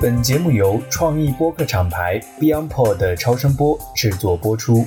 [0.00, 4.86] 本节目由创意播客厂牌 BeyondPod 超声波制作播出。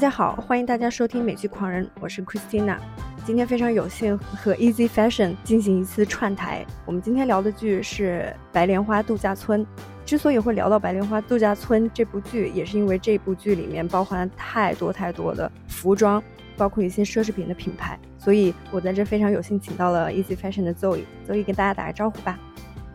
[0.00, 2.78] 大家好，欢迎大家收听美剧狂人，我是 Christina。
[3.26, 6.64] 今天非常有幸和 Easy Fashion 进行一次串台。
[6.86, 9.60] 我们今天聊的剧是《白莲花度假村》。
[10.06, 16.22] 之所以会聊到《白莲花度假村》这部剧，也是因为这部剧里面包含了太多太多的服装，
[16.56, 17.98] 包括一些奢侈品的品牌。
[18.16, 21.04] 所以我在这非常有幸请到了 Easy Fashion 的 Zoe。
[21.28, 22.38] Zoe 跟大家打个招呼吧。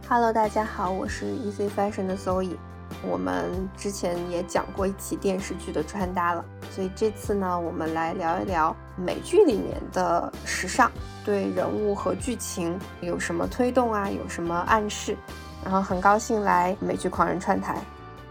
[0.09, 2.55] Hello，大家好，我是 Easy Fashion 的 Zoe。
[3.03, 10.91] 我们之前也讲过一期电视剧的穿搭了，所以这次呢，我们来聊一聊美剧里面的时尚
[11.23, 15.15] 对人物和剧情有什么推动啊，有什么暗示。
[15.63, 17.75] 然后很高兴来美剧狂人串台，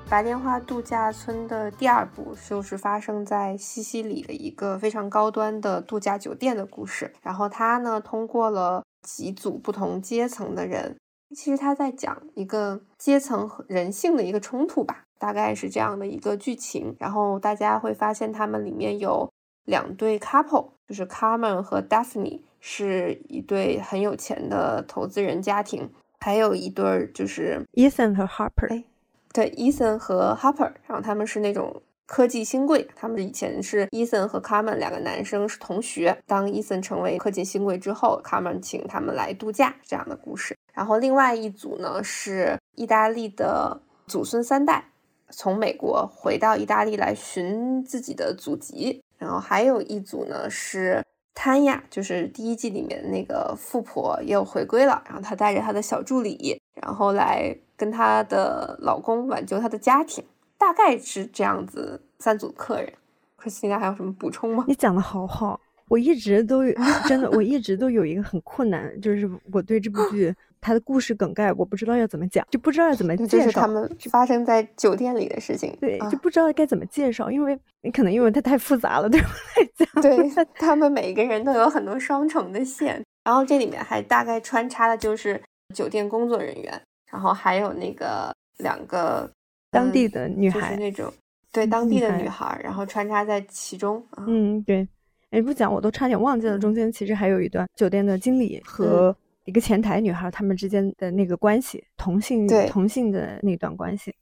[0.11, 7.13] 《白莲花度假村》的第二部就是发生在西西里的一个非常高端的度假酒店的故事。
[7.23, 10.97] 然后它呢，通过了几组不同阶层的人。
[11.35, 16.95] 其实他在讲一个阶层和人性的一个冲突吧，大概是这样的一个剧情。
[16.99, 19.29] 然后大家会发现他们里面有
[19.65, 28.71] 两对 couple，就是 Carmen 和 Daphne 是一对很有钱的投资人家庭，还有一对儿就是 Ethan 和 Harper。
[28.71, 28.85] 哎，
[29.33, 32.87] 对，Ethan 和 Harper，然后他们是那种科技新贵。
[32.95, 40.57] 他们以前是 Ethan 和 Carmen 两个男生是同学，当 Ethan 成为科技新贵之后，Carmen 请他们来度假，这样的故事。
[40.75, 44.85] 然后另外一组呢是意大利的祖孙三代，
[45.31, 49.01] 从美国回到意大利来寻自己的祖籍。
[49.17, 51.03] 然后还有一组呢是
[51.33, 55.03] 潘亚，就是第一季里面那个富婆又回归了。
[55.07, 60.25] 然后她带着她的小助理，然后来跟她的老公挽救她的家庭。
[60.59, 62.93] 大概是这样子三组客人。
[63.41, 64.65] Christina 还有什么补充吗？
[64.67, 66.63] 你讲的好好，我一直都
[67.07, 70.35] 真的，我一直都有一个很困难，就是我对这部剧。
[70.65, 73.45] 他的故事梗概我不知道要怎么讲，就不知道要怎么 介绍。
[73.45, 75.77] 就是他们发生在酒店里的事情。
[75.79, 80.03] 对，就不知道该怎么介绍，因为你可能因为它太复杂了，对我来讲。
[80.03, 85.39] 对，他们每个人都有很多双重的线，然后这里面还大概穿插的就是
[85.75, 86.81] 酒店工作人员，
[87.13, 89.31] 然后还有那个两个
[89.71, 91.13] 当地的女孩，就是那种
[91.53, 94.03] 对当地的女孩，然后穿插在其中。
[94.27, 94.89] 嗯，对。
[95.29, 99.15] 哎，不讲我都差点忘记了，中间其实还有一段酒店的经理和。
[99.45, 104.15] 一个前台女孩，他们之间的那个关系，同性同性的那段关系，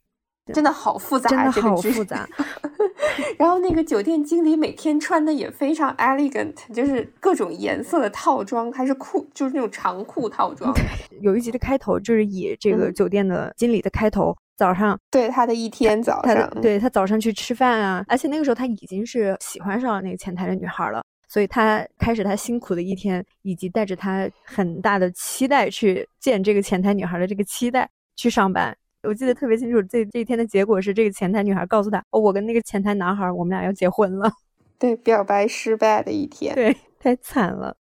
[0.53, 2.29] 真的好复杂，真的好复杂。
[3.39, 10.73] 然后那个酒店经理每天穿的也非常 elegant，就是各种颜色的套装，还是裤，就是那种长裤套装。
[11.21, 21.03] 有一集的开头就是以这个酒店的经理的开头，早上对他的一天早上，对他早上去吃饭啊，而且那个时候他已经是喜欢上了那个前台的女孩了。
[21.33, 28.77] 所以他开始他辛苦的一天，以及带着他很大的期待去见这个前台女孩的这个期待去上班。
[29.03, 34.31] 我记得特别清楚，这这一天的结果是这个前台女孩告诉他：“哦，我跟那个前台男孩，我们俩要结婚了。
[34.79, 37.75] ”对，表白失败的一天，对，太惨了。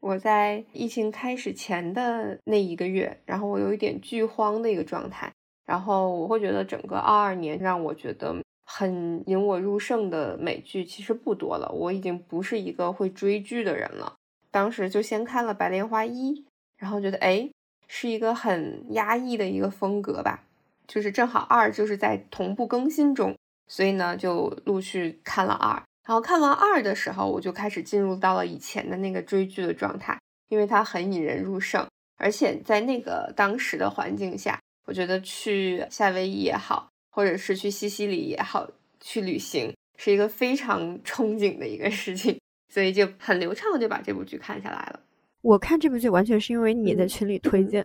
[0.00, 5.30] 我在疫情开始前的那一个月，然后我有一点剧荒的一个状态，
[5.66, 8.34] 然后我会觉得整个二二年让我觉得。
[8.68, 14.14] 很引我入胜的美剧其实不多了，我已经不是一个会追剧的人了。
[14.50, 16.32] 当时就先看了《白莲花一》，
[16.76, 17.48] 然后觉得哎，
[17.86, 20.42] 是一个很压抑的一个风格吧。
[20.86, 25.82] 就是正好二就是在同步更新中，所以呢就陆续看了二。
[26.06, 30.18] 然后看完二的时候，我就开始进入到了以前的那个追剧的状态，
[30.48, 36.88] 因为它很引人入胜，而且在那个当时的环境下，我觉得去夏威夷也好。
[37.16, 42.38] 或者是去西西里也好，去旅行是一个非常憧憬的一个事情，
[42.68, 45.00] 所以就很流畅的就把这部剧看下来了。
[45.40, 47.82] 我看这部剧完全是因为你在群里推荐。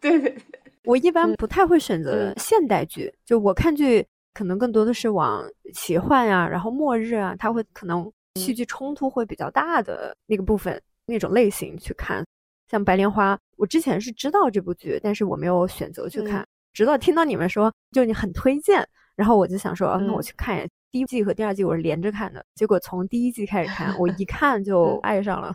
[0.00, 0.36] 对对对，
[0.84, 4.02] 我一般不太会选择现代剧，就我看剧
[4.32, 12.24] 可能更多的是往奇幻啊，然后末日啊，它会可能戏剧冲突会比较大的那个部分那种类型去看。
[12.70, 16.42] 像《白莲花》，我之前是知道这部剧，但是我没有选择去看。
[16.72, 20.66] 直到听到你们说，就你很推荐，然后我就想说，啊，那我去看一下。
[20.90, 25.54] 第一季和第二季我是连着看的，结果从第一季开始看，我一 看就爱上了。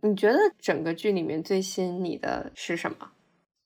[0.00, 2.96] 你觉得整个剧里面最吸引你的是什么？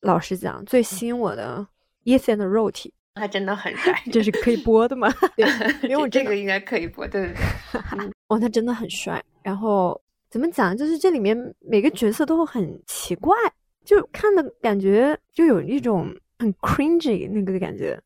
[0.01, 1.65] 老实讲，最吸引我的
[2.05, 3.95] Ethan 的肉体，他真的很帅。
[4.11, 5.09] 这是可以播的吗？
[5.37, 5.47] 对，
[5.89, 7.07] 因为我这个应该可以播。
[7.07, 8.11] 对对对。
[8.27, 9.23] 哦，他真的很帅。
[9.43, 10.77] 然后怎么讲？
[10.77, 13.37] 就是这里面每个角色都很奇怪，
[13.85, 16.13] 就看的感觉就有一种。
[16.43, 17.97] 很 cringy 那个感觉，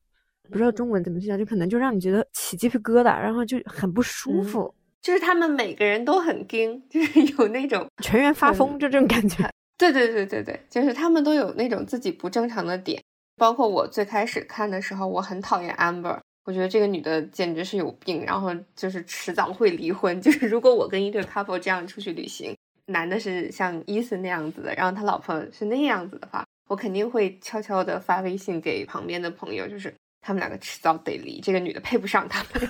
[0.51, 4.73] 不知道中文怎么去讲，就可能就让你觉得起鸡皮疙瘩，然后就很不舒服。
[5.01, 9.49] 就是他们每个人都很硬，就是 有那种全员发疯，就这种感觉。
[9.79, 13.03] 对对对对对，就是他们都有那种自己不正常的点。
[13.37, 20.19] 包括我最开始看的时候，我很讨厌 Amber，我觉得这个女的简直是有病，然后就是迟早会离婚。
[20.23, 22.57] 就是如果我跟一对 couple 这样出去旅行，
[22.87, 32.69] 男的是像伊森那样子的，然后他老婆是那样子的话，我肯定会悄悄的发微信给旁边的朋友，就是他们两个迟早得离，这个女的配不上他们。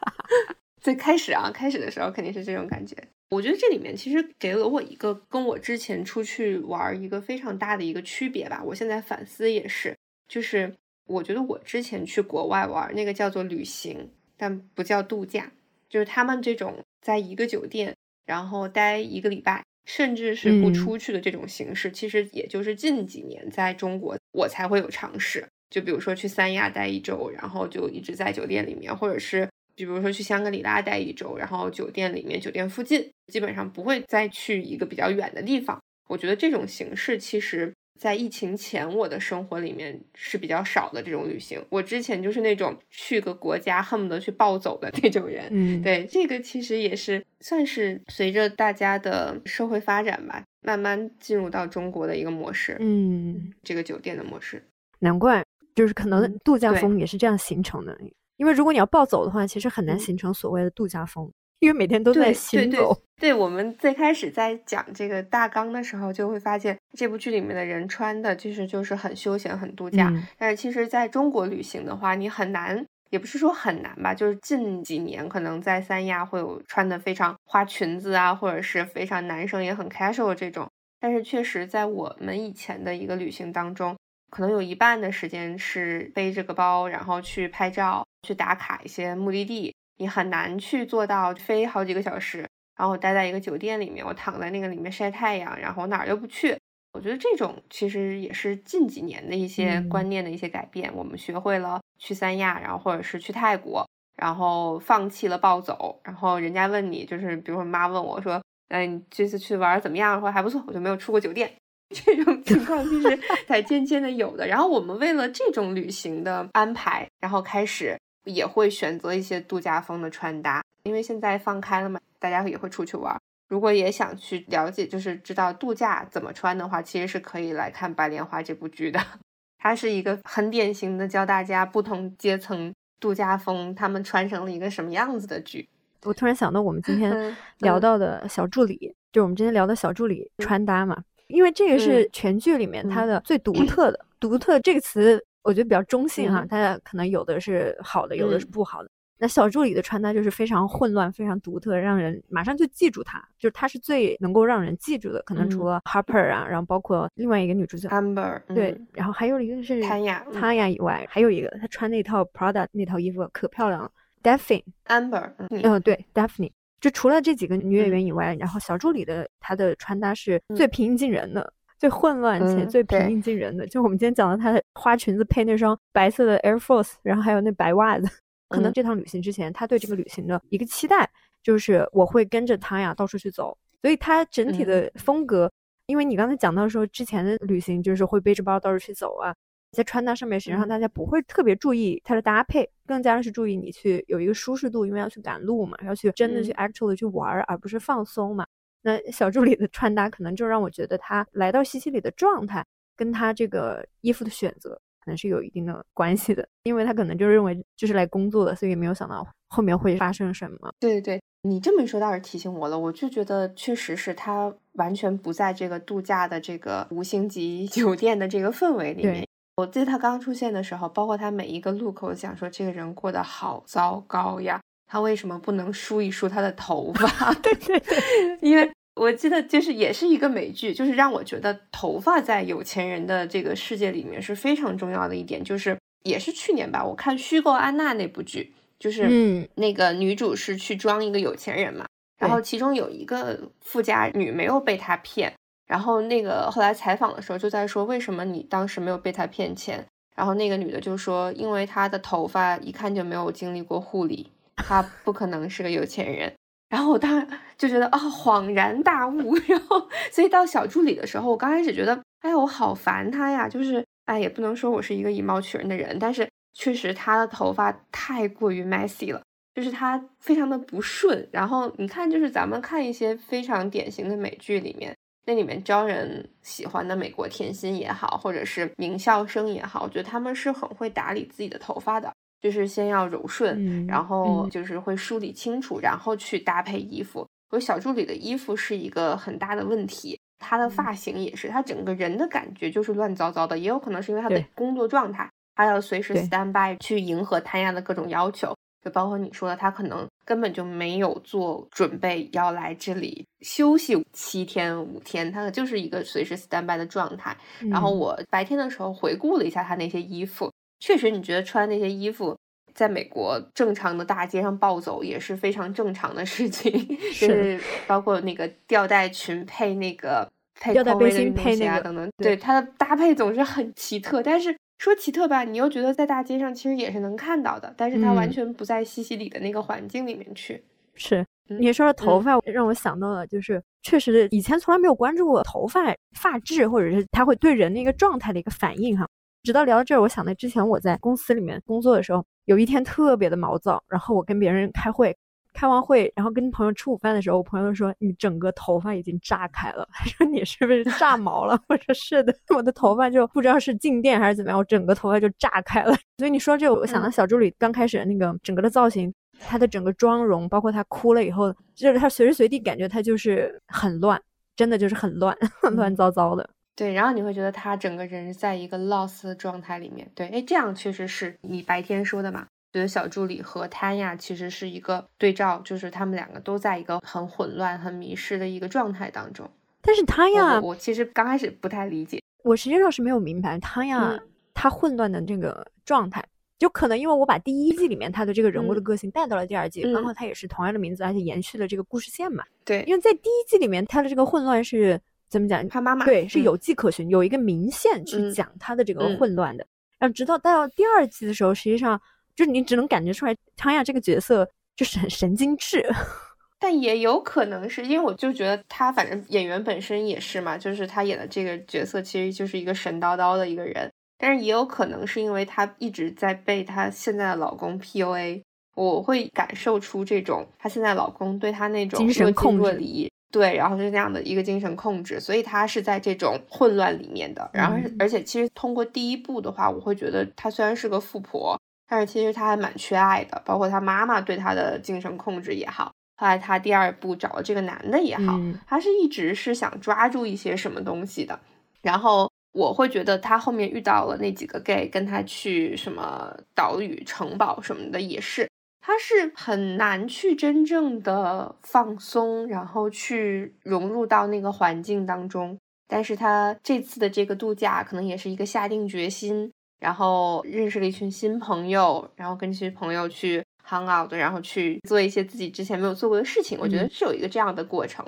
[0.80, 2.96] 最开始啊，开始的时候肯定是这种感觉。
[3.30, 8.62] 我觉得这里面其实给了我一个跟我之前出去玩一个非常大的一个区别吧。
[8.64, 9.94] 我现在反思也是，
[10.26, 10.74] 就是
[11.06, 15.52] 我觉得我之前去国外玩那个叫做旅行，但不叫度假，
[15.90, 17.94] 就是他们这种在一个酒店
[18.24, 25.44] 然后待一个礼拜，甚至是不出去的这种形式，其实也就是近几年在中国我才会有尝试。
[25.68, 29.48] 就比如说去三亚待一周，然后就一直在酒店里面，或者是。
[29.74, 35.80] 比如说去香格里拉待一周，然后酒店里面、酒店附近基本上不会再去一个比较远的地方。
[36.08, 41.60] 我觉得这种形式其实，在疫情前我的生活里面是比较少的这种旅行。
[41.68, 45.48] 我之前就是那种去个国家恨不得去暴走的那种人。
[45.50, 52.76] 嗯，对，这个其实也是算是随着大家的社会发展吧，慢慢进入到中国的一个模式。
[52.78, 54.62] 嗯，这个酒店的模式，
[55.00, 55.44] 难怪
[55.74, 57.98] 就是可能度假风也是这样形成的。
[58.36, 61.28] 因为如果你要暴走的话，其实很难形成所谓的度假风，
[61.60, 62.96] 因为每天都在行走。
[63.20, 70.12] 对我们最开始在讲这个大纲的时候，就会发现这部剧里面的人穿的其实就是很休闲、很度假。
[70.38, 80.68] 但是其实在中国旅行的话，你很难，也不是说很难吧，就是近几年可能在三亚会有穿的非常花裙子啊，或者是非常男生也很 casual 这种。
[81.00, 83.96] 但是确实在我们以前的一个旅行当中。
[84.30, 89.74] 可能有一半的时间是背着个包，然后去拍照、去打卡一些目的地。
[89.98, 92.38] 你很难去做到飞好几个小时，
[92.76, 96.56] 然后我待在一个酒店里面，我躺在那个里面晒太阳，然后哪儿都不去。
[96.92, 100.90] 我觉得这种其实也是近几年的一些观念的一些改变。
[100.94, 103.86] 我们学会了去三亚，然后或者是去泰国，
[104.16, 106.00] 然后放弃了暴走。
[106.02, 111.52] 然后人家问你，就是比如说妈问我说：“嗯，你这次去玩怎么样？”说还不错，我就没有出过酒店。
[111.94, 114.46] 这种情况其实才渐渐的有的。
[114.46, 117.98] 然后我们为了这种旅行的安排，然后开始
[118.28, 123.18] 也会选择一些度假风的穿搭，因为现在放开了嘛，大家也会出去玩。
[123.48, 129.00] 如果也想去了解，就是知道度假怎么穿的话，其实是可以来看《白莲花》这部剧的。
[129.58, 135.68] 它是一个很典型的教大家不同阶层度假风他们穿成了一个什么样子的剧。
[136.04, 141.02] 我突然想到，我们今天聊到的小助理，就我们今天聊的小助理穿搭嘛。
[141.26, 148.90] 因为这个是全剧里面它的最独特的，独特这个词我觉得比较中性哈，它可能有的是好的，有的是不好的。
[149.20, 155.20] 那小助理的穿搭就是非常混乱、非常独特，让人马上就记住她，就是她是最能够让人记住的。
[155.22, 157.88] 可能除了 Harper 啊，然后包括另外一个女主角。
[157.88, 163.90] Amber，对，然后还有一个是 Tanya，Tanya 以外，还有一个她穿那套 Prada 那套衣服可漂亮了
[164.22, 166.52] ，Daphne，Amber，嗯，对，Daphne。
[166.80, 173.66] 就除了这几个女演员以外，然后小助理的她的穿搭是最平易近人的，最混乱且最平易近人的。
[173.66, 178.08] 就我们今天讲的，她的花裙子配那双白色的 Air Force，然后还有那白袜子。
[178.48, 181.08] 可能这趟旅行之前，她对这个旅行的一个期待
[181.42, 185.50] 就是我会跟着她呀到处去走，所以她整体的风格，
[185.86, 189.34] 因为你刚才讲到说之前的旅行就是会背着包到处去走啊。
[189.72, 198.46] 在穿搭上面，实际上大家不会特别注意它的搭配，更加是注意你去有一个舒适度，因为要去赶路嘛，要去真的去 actually 去玩，而不是放松嘛。
[198.82, 202.64] 那小助理的穿搭可能就让我觉得他来到西西里的状态，
[202.96, 204.70] 跟他这个衣服的选择
[205.04, 210.72] 可能是有一定的关系的，因为他可能就认为就是来工作的，所以也没有想到后面会发生什么。
[210.78, 219.26] 对对对，你这么一说倒是提醒我了，我就觉得确实是他完全不在这个度假的这个五星级 酒店的这个氛围里面。
[219.56, 227.32] 我记得他刚出现的时候，包括他每一个路口讲说这个人过得好糟糕呀，他为什么不能梳一梳他的头发？
[227.42, 227.98] 对对对，
[228.40, 235.44] 因为我记得就是也是一个美剧，就是让我觉得头发在有钱人的这个世界里面是非常重要的一点。
[235.44, 241.86] 就是也是去年吧，我看《虚构安娜》那部剧，就是嗯，那个女主是去装一个有钱人嘛，
[242.18, 245.32] 然后其中有一个富家女没有被他骗。
[245.66, 249.84] 然后那个后来采访的时候就在说，为什么你当时没有被他骗钱？
[250.16, 256.32] 然后那个女的就说，因为她的头发一看就没有经历过护理，他不可能是个有钱人。
[256.68, 259.34] 然后我当时就觉得啊，恍然大悟。
[259.48, 266.28] 然后所以到小助理的时候，我刚开始觉得，哎呀，我好烦他呀，就是哎，也不能说我是一个以貌取人的人，但是。
[266.54, 269.22] 确实他的头发太过于 messy 了，
[269.54, 271.28] 就是他非常的不顺。
[271.30, 274.92] 然后你看，就是咱们看一些非常典型的美剧里面，
[275.24, 282.12] 那里面招人喜欢的美国甜心也好，或者是名校生也好，我觉得他们是很会打理自己的头发的。
[282.40, 287.26] 就是先要柔顺，然后就是会梳理清楚，然后去搭配衣服。
[287.50, 293.58] 我小助理的衣服是一个很大的问题，她的发型也是，她整个人的感觉就是乱糟糟的。
[293.58, 298.54] 也有可能是因为她的工作状态，他要随时 stand by 去迎合谭亚的各种要求。
[298.80, 307.36] 就包括你说的，他可能根本就没有做准备要来这里休息七天五天，他就是一个随时 stand by 的状态。
[307.68, 310.48] 然后我白天的时候回顾了一下他那些衣服。
[310.80, 312.36] 确实，你觉得穿那些衣服
[312.74, 316.72] 在美国正常的大街上暴走也是非常正常的事情，
[317.18, 320.30] 就是包括那个吊带裙配那个
[320.60, 324.22] 配吊带背心配那个等等，对它的搭配总是很奇特。
[324.22, 330.62] 但是说奇特吧，你又觉得在大街上其实也是能看到的，但是它完全不在西西里的那个环境里面去。
[330.94, 335.80] 是你说的头发让我想到了，就是确实以前从来没有关注过头发
[336.16, 339.04] 发质或者是它会对人的一个状态的一个反应哈。
[339.48, 345.16] 直到聊到这儿，我想到之前我在公司里面工作的时候，有一天特别的毛躁，然后我跟别人开会，
[345.54, 351.58] 开完会，然后跟朋友吃午饭的时候，我朋友说你整个头发已经炸开了，他 说你是不是炸毛了？
[351.66, 355.96] 我说是的，我的头发就不知道是静电还是怎么样，我整个头发就炸开了。
[356.18, 364.20] 所以你说这个，我想到小助理刚开始那个整个的造型，她的整个妆容，包括她哭了以后，就是她随时随地感觉她就是很乱，
[364.54, 365.34] 真的就是很乱，
[365.74, 366.50] 乱糟糟的。
[366.78, 370.08] 对，然后你会觉得他整个人在一个 lost 的状态里面。
[370.14, 372.46] 对，哎，这样确实是你白天说的嘛？
[372.72, 379.50] 觉得小助理和潘亚其实是一个对照，就是他们两个都在一个很混乱、很迷失的一个状态当中。
[379.82, 384.16] 但是他呀，我其实刚开始不太理解，我实际上是没有明白他呀
[384.54, 386.24] 他混乱的这个状态，
[386.60, 392.44] 就可能因为我把第一季里面他的这个人物的个性带到了第二季，刚好他也是同样的名字，而且延续了这个故事线嘛。
[392.64, 395.00] 对，因为在第一季里面他的这个混乱是。
[395.28, 395.68] 怎么讲？
[395.68, 399.66] 他妈妈对是有迹可循，有一个明线去讲他的这个混乱的。
[399.98, 402.00] 然后直到到第二季的时候，实际上
[402.34, 405.84] 就是你只能感觉出来汤亚这个角色就是很神经质。
[406.60, 413.88] 但也有可能是因为我就觉得他反正演员本身也是嘛，就是他演的这个角色其实就是一个神叨叨的一个人。
[414.18, 418.42] 但是也有可能是因为他一直在被他现在的老公 PUA，
[418.74, 423.08] 我会感受出这种他现在老公对他那种精神控制。
[423.30, 427.50] 对，然后是那样的一个精神控制，所以他是在这种混乱里面的。
[427.52, 433.42] 然后，而且其实通过第一部的话，我会觉得她虽然是个富婆，但是其实她还蛮缺爱的。
[433.44, 441.38] 包括她妈妈对她的精神控制也好，后来她第二部找了这个男的也好，她是一直是想抓住一些什么东西的。
[441.82, 448.48] 然后我会觉得她后面遇到了那几个 gay，跟她去什么岛屿城堡什么的也是。
[448.88, 455.58] 他是很难去真正的放松，然后去融入到那个环境当中。
[455.86, 466.56] 但是他这次的这个度假，可能也是一个下定决心，然后认识了一群新朋友，然后跟这些朋友去 hang out，然后去做一些自己之前没有做过的事情。
[466.58, 468.02] 我觉得是有一个这样的过程。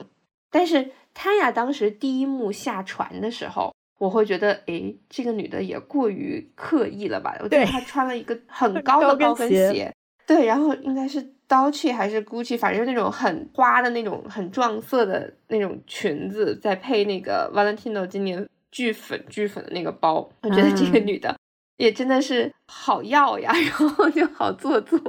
[0.50, 7.36] 但是汤雅当时第一幕下船的时候，我会觉得，哎，这个女的也过于刻意了吧？
[7.40, 9.94] 我觉得她穿了一个很 高的高跟鞋。
[10.30, 21.36] 对，然后应该是 Dolce 还是 Gucci，反正那种很花的那种、很撞色的那种裙子，再配那个 Valentino 今年巨粉巨粉的那个包，我觉得这个女的
[21.78, 25.00] 也真的是好要呀， 然后就好做作，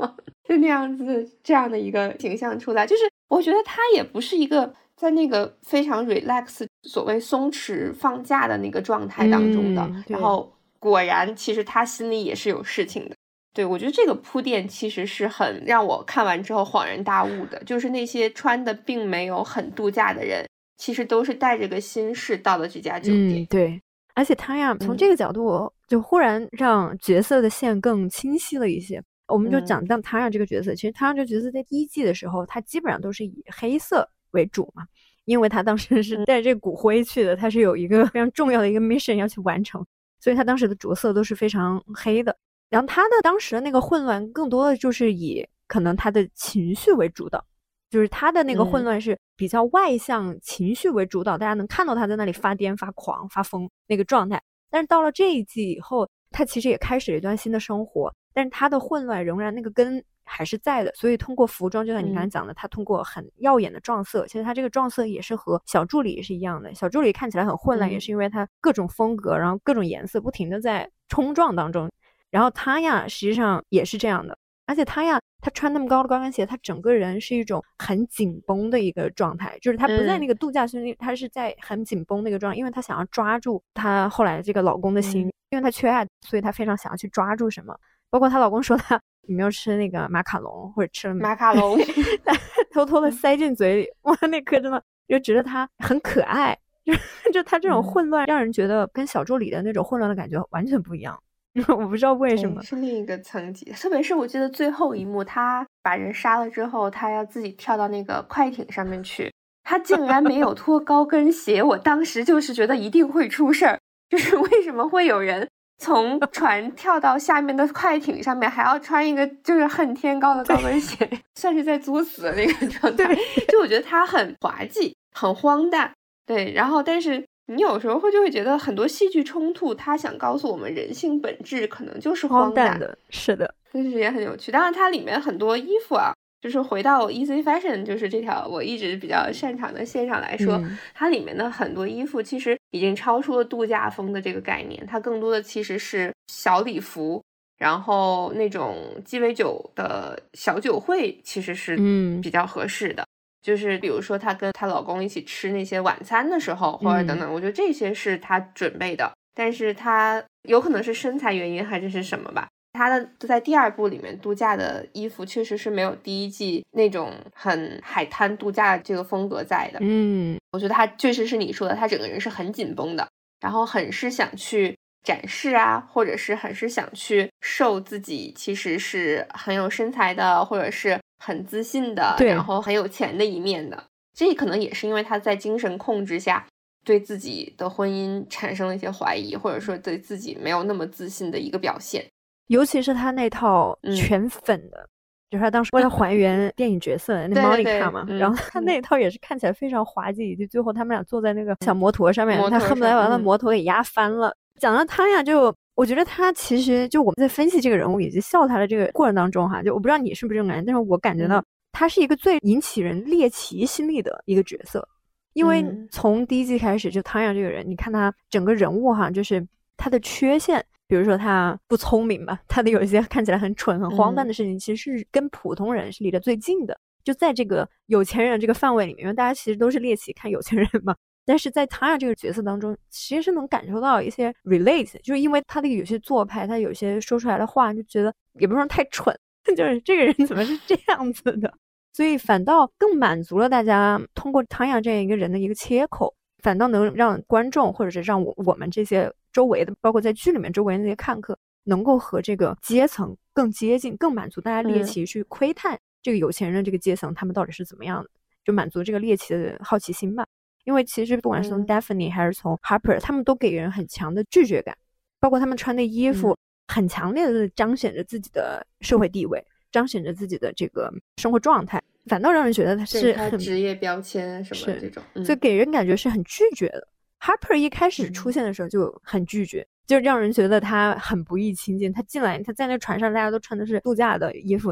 [0.43, 13.15] 就那样子这样的一个形象出来，就是我觉得她也不是一个在那个非常 relax、所谓松弛放假的那个状态当中的，然后果然其实她心里也是有事情的。
[13.53, 23.45] 对，我觉得这个铺垫其实是很让我看完之后恍然大悟的，就是那些穿的并没有很度假的人，其实都是带着个心事到了这家酒店。
[23.47, 23.81] 对，
[24.15, 29.03] 而且他呀，从这个角度就忽然让角色的线更清晰了一些。
[29.27, 34.83] 我们就讲到他呀这个角色，其实他这个角色在第一季的时候，他基本上都是以黑色为主嘛，
[35.25, 39.85] 因为他当时是带这骨灰去的，他是有一个非常重要的一个 mission 要去完成，
[40.21, 42.33] 所以他当时的着色都是非常黑的。
[42.71, 47.45] 然后他的当时的那个混乱，更多的就是以可能他的情绪为主导，
[47.89, 54.41] 就是他的那个混乱是比较外向，情绪为主导，大家能看到他在那里发癫、发狂、发疯那个状态。
[54.69, 60.93] 但是到了这一季以后，他其实也开始了一段新的生活，但是他的混乱仍然那个根还是在的。
[60.95, 66.73] 所以通过服装，就像你刚才讲的，他通过很耀眼的撞色，其实他这个撞色也是和小助理是一样的。
[66.73, 71.91] 小助理看起来很混乱，也是因为他各种风格，然后各种颜色不停的在冲撞当中。
[72.31, 74.35] 然后他呀，实际上也是这样的，
[74.65, 87.77] 而且他呀，他穿那么高的高跟鞋，他整个人是一种很紧绷的一个状态，就是他不在那个度假村里，他是在很紧绷的一个状态，因为他想要抓住他后来这个老公的心，因为他缺爱，所以他非常想要去抓住什么。
[88.09, 91.79] 包括她老公说她你没有吃那个马卡龙，或者吃了马卡龙，
[92.73, 96.93] 偷偷的塞进嘴里，哇，那颗真的就觉得他很可爱，就
[97.31, 101.17] 就他这种混乱，让人觉得跟小助理的那种混乱的感觉完全不一样。
[101.67, 109.29] 我不知道为什么是另一个层级，特别是我记得最后一幕，他把人杀了之后，他要自己跳到那个快艇上面去，
[109.63, 113.77] 他竟然没有 脱高跟鞋，我当时就是觉得一定会出事儿，
[114.09, 123.13] 就是为什么会有人从 船跳到下面的快艇上面，还要穿一个就是恨天高的高跟鞋，算是在作死的那个 状态，
[123.49, 125.91] 就我觉得他很滑稽，很荒诞，
[126.25, 127.25] 对，然后但是。
[127.51, 134.51] 你有时候会就会觉得很多戏剧冲突，他想告诉我们人性本质可能就是荒诞的，是的，但是也很有趣。
[134.51, 140.61] 当然，它里面很多衣服啊，就是回到 Easy Fashion，就是这条我一直比较擅长的线上来说，
[140.93, 147.21] 它里面的很多衣服其实已经超出了度假风的这个概念，它更多的其实是小礼服，
[147.57, 153.05] 然后那种鸡尾酒的小酒会其实是嗯比较合适的。
[153.41, 159.11] 就是比如说，她跟她老公一起吃那些晚餐的时候，或者等等，我觉得这些是她准备的。
[159.33, 162.47] 但是她有可能是身材原因还是是什么吧？
[162.73, 169.79] 她的在第二部里面度假的衣服确实是没有第一季那种很海滩度假这个风格在的。
[169.81, 173.07] 嗯，我觉得她确实是你说的，她整个人是很紧绷的，
[173.39, 180.99] 然后很是想去展示啊，或者是很是想去瘦自己其实是很有身材的，或者是。
[181.23, 186.47] 很自信的，然后很有钱的一面的，这可能也是因为他在精神控制下，
[186.83, 192.03] 对自己的婚姻产生了一些怀疑，或者说对自己没有那么自信的一个表现。
[192.47, 194.89] 尤其是他那套全粉的，
[195.29, 204.35] 就是他当时为了 还原电影角色那莫妮卡嘛，然后他那套也是看起来非常滑稽，就最后他们俩坐在那个小摩托上面，他恨不得把那摩托给压翻了。
[204.59, 205.55] 讲到他呀，就。
[205.73, 214.87] 我觉得他其实就我们在分析这个人物以及笑他的这个过程当中哈，就我不知道你是不是这种感觉，但是我感觉到他是一个最引起人猎奇心理的一个角色，
[215.33, 219.45] 因为从第一季开始就汤阳这个人，你看他整个人物哈，就是
[219.77, 230.93] 他的缺陷，比如说他不聪明吧，他的有一些看起来很蠢、很荒诞的事情，其实是跟普通人是离得最近的，就在这个有钱人这个范围里面，因为大家其实都是猎奇看有钱人嘛。
[231.31, 239.17] 但是在他这个角色当中，其实是能感受到一些 relate，就是因为他的有些做派，他有些说出来的话，就觉得也不是说太蠢，
[239.55, 241.53] 就是这个人怎么是这样子的，
[241.93, 246.13] 所以反倒更满足了大家通过唐雅这样一个人的一个切口，
[246.43, 258.09] 反倒能让观众或者是让我我们这些周围的，包括在剧里面周围的那些看客，能够和这个阶层更接近，更满足大家猎奇去窥探这个有钱人这个阶层他们到底是怎么样的，
[258.43, 260.27] 就满足这个猎奇的好奇心吧。
[260.63, 264.77] 因为其实不管是从 Daphne 还是从 Harper，他们都给人很强的拒绝感，
[265.19, 276.87] 包括他们穿的衣服，很强烈的彰显着自己的社会地位，彰显着自己的这个生活状态，反倒让人觉得他是很职业标签什么这种，所以给人感觉是很拒绝的。
[277.19, 281.93] Harper 一开始出现的时候就很拒绝，就让人觉得他很不易亲近。
[281.93, 284.71] 他进来，他在那船上，大家都穿的是度假的衣服。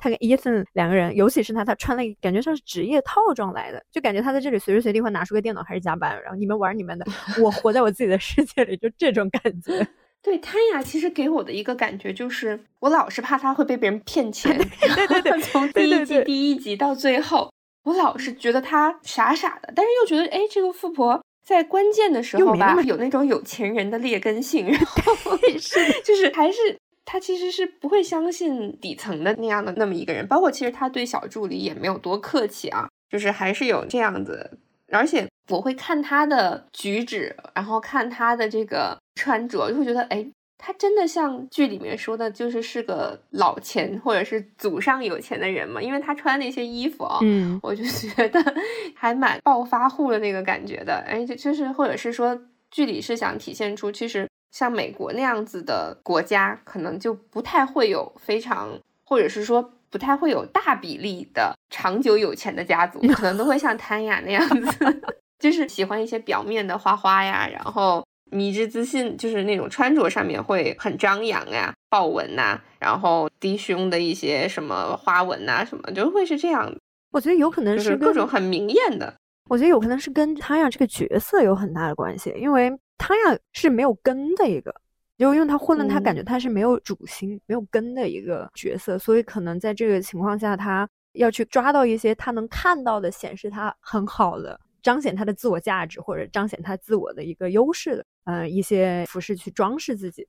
[0.00, 7.06] 他跟 Ethan 两个人，尤其是他，他穿了一感觉像是职业套装来的，就感觉他在这里随时随地会拿出个电脑开始加班，然后你们玩你们的，
[7.40, 9.86] 我活在我自己的世界里，就这种感觉。
[10.22, 14.58] 对，他呀其实给我的一个感觉就是，我老是怕他会被别人骗钱。
[14.58, 17.52] 对对对， 从第一集第一集到最后，
[17.84, 26.58] 我老是觉得他傻傻的，但是又觉得，哎，这个富婆在关键的时候吧，有那种有钱人的劣根性，然后是就是还是。
[27.04, 34.58] 他其实是不会相信底层的那样的那么一个人，包括其实他对小助理也没有多客气啊，就是还是有这样子。
[34.92, 40.24] 而且我会看他的举止，然后看他的这个穿着，就会觉得，哎，
[40.58, 45.80] 他真的像剧里面说的，就是是个老钱或者是祖上有钱的人嘛？
[45.80, 48.40] 因为他穿那些衣服啊，嗯，我就觉得
[48.94, 51.04] 还蛮暴发户的那个感觉的。
[51.08, 54.28] 哎，就就是或者是说剧里是想体现出其实。
[54.50, 65.02] 像美国那样子的国家，可能就不太会有非常，或者是说不太会有大比例的长久有钱的家族，可能都会像谭雅那样子，
[65.38, 76.72] 就是喜欢一些表面的花花呀，然后迷之自信，就是那种穿着上面会很张扬呀，豹纹呐，然后低胸的一些什么花纹呐，什么就会是这样。
[77.12, 79.14] 我觉得有可能是各种很明艳的。
[79.48, 82.72] 我觉得有可能是跟谭雅这个角色有很大的关系，因为。
[83.00, 84.74] 他呀是没有根的一个，
[85.16, 100.28] 就因为他混乱，他感觉嗯他是没有主心、没有根的一个角色，所以可能在这个情况下，他要去抓到一些他能看到的、显示他很好的、彰显他的自我价值或者彰显他自我的一个优势的，呃，一些服饰去装饰自己。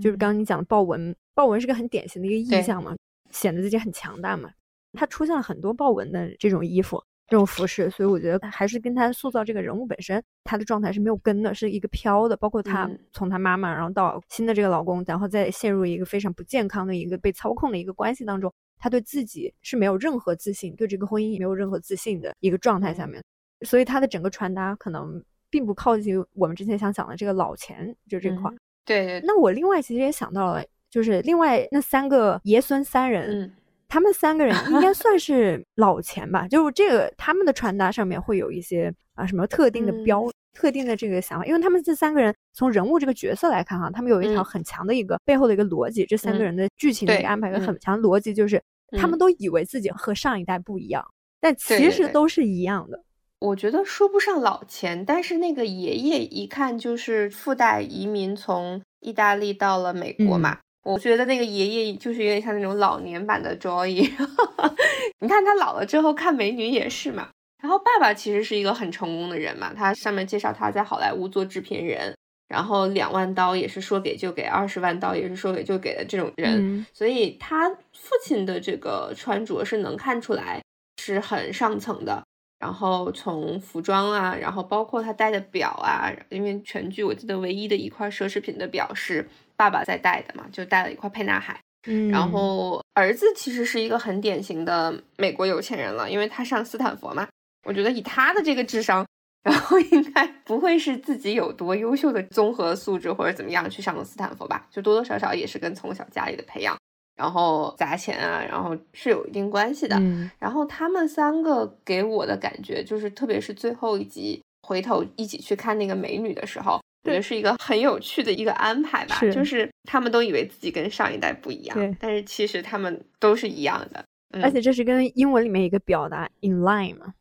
[0.00, 2.94] 就是刚刚你讲的豹纹，豹纹是个很典型的一个意象嘛，
[3.30, 4.50] 显得自己很强大嘛。
[4.92, 12.36] 他出现了很多豹纹的这种衣服、这种服饰，所以我觉得还是跟他塑造这个人物本身，他的状态是没有根的，是一个飘的。
[12.36, 23.24] 包括他嗯从他妈妈，然后到新的这个老公，然后再陷入一个非常不健康的一个被操控的一个关系当中，他对自己是没有任何自信，对这个婚姻也没有任何自信的一个状态下面，
[23.62, 28.52] 所以他的整个穿搭可能并不靠近我们之前想讲的这个老钱就这块儿。
[28.52, 33.52] 嗯对对，那我另外其实也想到了，就是另外那三个爷孙三人，嗯
[33.92, 40.24] 他们三个人应该算 是老钱吧，就是这个他们的穿搭上面会有一些啊什么特定的标、
[40.54, 44.44] 特定的这个想法，因为他们这三个人从人物这个角色来看哈，他们有一条嗯。
[44.44, 47.66] 很强的一个、背后的一个逻辑，这三个嗯人的剧情的一个安排，有嗯。
[47.66, 48.58] 很强的逻辑，就是、
[48.98, 49.18] 他们嗯。
[49.18, 51.06] 都以为自己和上一代不一样，
[51.38, 53.04] 但其实都是一样的。
[53.40, 60.60] 我觉得说不上老钱，但是那个爷爷一看就是附带移民从意大利到了美国嘛。
[60.84, 63.88] 我觉得那个爷爷就是有点像那种老年版的 Joy，
[65.20, 67.28] 你看他老了之后看美女也是嘛。
[67.62, 72.12] 然后爸爸其实是一个很成功的人嘛，他上面介绍他在好莱坞做制片人，
[72.48, 76.58] 然后两万刀也是说给就给，二十万刀也是说给就给的这种人。
[76.58, 80.60] 嗯所以他父亲的这个穿着是能看出来
[81.00, 82.24] 是很上层的。
[82.58, 89.28] 然后从服装啊，然后包括他戴的表啊，因为全剧我记得唯一的一块奢侈品的表是
[89.62, 91.56] 爸爸在带的嘛，就带了一块沛纳海。
[91.86, 97.28] 嗯，然后儿子其实是一个很典型的美国有钱人了，因为他上斯坦福嘛。
[97.64, 99.06] 我觉得以他的这个智商，
[99.44, 106.76] 然后应该不会是自己有多优秀的综合素质或者怎么样去上的斯坦福吧，就多多少少也是跟从小家里的培养，
[107.14, 109.96] 然后砸钱啊，然后是有一定关系的。
[110.00, 119.16] 嗯然后他们三个给我的感觉就是，特别是最后一集回头一起去看那个美女的时候，我觉得是一个很有趣的一个安排吧。
[119.16, 124.04] 是就是他们都以为自己跟上一代不一对样，但是其实他们都是一样的。
[124.34, 127.12] 嗯、而且这是跟英文里面一个表达 in line 嘛，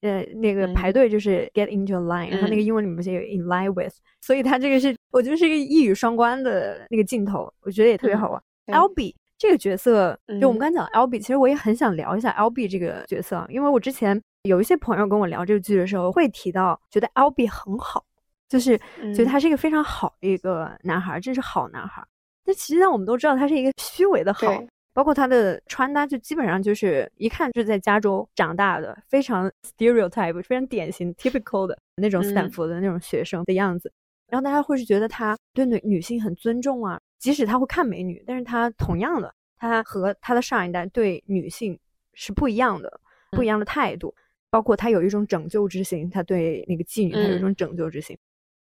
[0.00, 8.42] 呃，那个排嗯队就是 get into a line，、然后那个嗯英文里面不是有 in line with，所以它这个是我觉得是一个一语双关的那个镜头，我觉得也特别好玩。
[8.66, 18.04] Albie 这个角色，就我们嗯刚才讲的 Albie，其实我也很想聊一下 Albie 这个角色，因为我之前有一些朋友跟我聊这个剧的时候，会提到觉得 Albie 很好，
[18.48, 22.04] 就是觉得嗯他是一个非常好的一个男孩，真是好男孩。
[22.44, 33.92] 但实际上我们都知道他是一个虚伪的好，包括他的穿搭，就基本上就是一看就是在加州长大的，非常 stereotype，非常典型 typical 的那种斯坦嗯福的那种学生的样子。
[34.28, 41.78] 然后大家会是觉得他对女女性很尊重啊，即使他会看美女，但是他同样的，他和他的上一代对女性
[42.14, 43.00] 是不一样的，
[43.32, 44.14] 不一样的态度。
[44.48, 48.16] 包括他有一种拯救之心，他对那个妓女，他有一种拯救之心。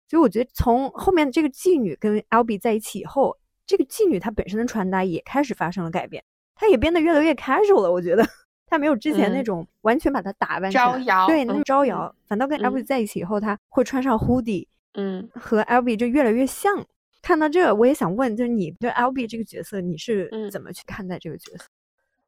[0.07, 6.23] 所以我觉得从后面这个妓女跟 Albie 在一起以后，这个妓女她本身的穿搭也开始发生了改变，
[6.55, 7.91] 她也变得越来越 casual 了。
[7.91, 8.23] 我觉得
[8.67, 16.85] 她没有之前那嗯种完全把她打扮招摇对，那招摇，反倒跟嗯 Albie 在一起以后，她会穿上 hoodie，嗯，和 Albie 就越来越像。
[17.21, 21.65] 看到这，我也想问，就是你对 Albie 这个角色，你是嗯怎么去看待这个角色？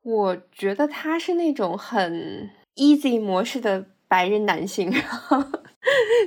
[0.01, 4.91] 我觉得他是那种很 easy 模式的白人男性，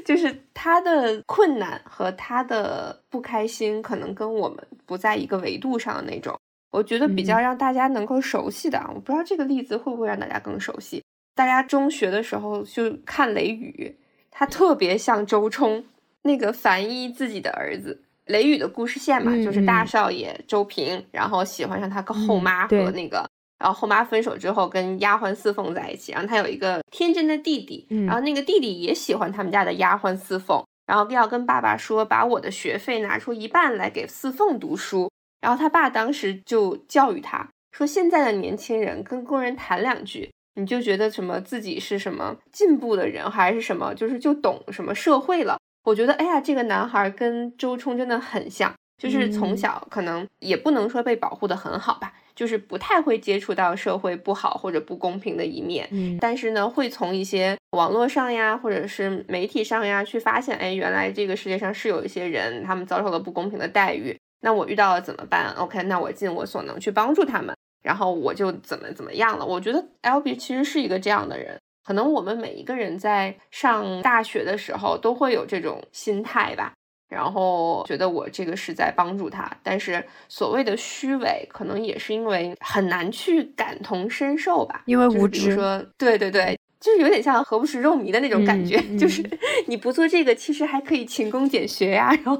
[0.05, 6.39] 就是他的困难和他的不开心，可能跟我们不在一个维度上的那种。
[6.71, 11.03] 我觉得比较嗯让大家能够熟悉的啊，我不知道这个例子会不会让大家更熟悉。
[11.35, 13.97] 大家中学的时候就看《雷雨》，
[14.31, 15.85] 他特别像周冲
[16.23, 18.03] 那个樊一自己的儿子。
[18.27, 23.29] 雷雨的故事线嘛，嗯就是大嗯少爷周平，然后喜欢上他个后嗯妈和那个
[23.61, 35.09] 然后后妈分手之后跟丫鬟四凤在一起，然后她有一个天真的弟弟，嗯然后那个弟弟也喜欢他们家的丫鬟四凤，然后要跟爸爸说把我的学费拿出一半来给四凤读书，
[35.41, 40.31] 然后他爸当时就教育他说现在的年轻人跟工人谈两句。
[40.57, 45.57] 你就觉得什么自己是什么进步的人，还是什么，就是就懂什么社会了。
[45.85, 69.45] 我觉得，哎呀，这个男孩跟周冲真的很像，就是从嗯小可能也不能说被保护的很好吧，就是不太会接触到社会不好或者不公平的一面，嗯但是呢，会从一些网络上呀，或者是媒体上呀，去发现，哎，原来这个世界上是有一些人，他们遭受了不公平的待遇，那我遇到了怎么办？OK，那我尽我所能去帮助他们，然后我就怎么怎么样了。
[69.45, 76.73] 我觉得 L B 其实是一个这样的人，可能我们每一个人在上大学的时候都会有这种心态吧。
[77.11, 85.53] 然后觉得我这个是在帮助他，但是所谓的虚伪，可能也是因为很难去感同身受吧，因为无知。
[85.53, 89.29] 说，对对对，就是有点像何不食肉糜的那种感觉，就是
[89.67, 92.37] 你不做这个，其实还可以勤工俭学呀，然后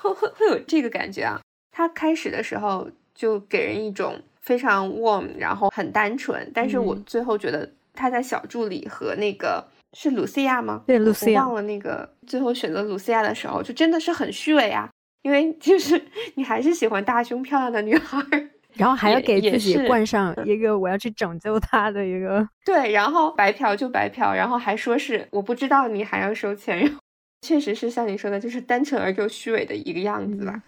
[0.00, 1.40] 会会会有这个感觉啊。
[1.72, 9.66] 他开始的时候就给人一种非常 warm，然后很单纯，但是我最后觉得他在小助理和那个。
[9.94, 10.84] 是露西亚吗？
[10.86, 11.46] 对，露西亚。
[11.46, 14.88] 忘了那个最后选择露西亚的时候，就真的是很虚伪啊，
[15.22, 16.02] 因为就是
[16.36, 18.18] 你还是喜欢大胸漂亮的女孩，
[18.74, 22.48] 然后还要给自己冠上一个我要去拯救她的一个。
[22.64, 26.96] 对，然后白嫖就白嫖，然后还说是我不知道你还要收钱，
[27.42, 30.62] 确实是像你说的，就是单纯而又虚伪的一个样子吧。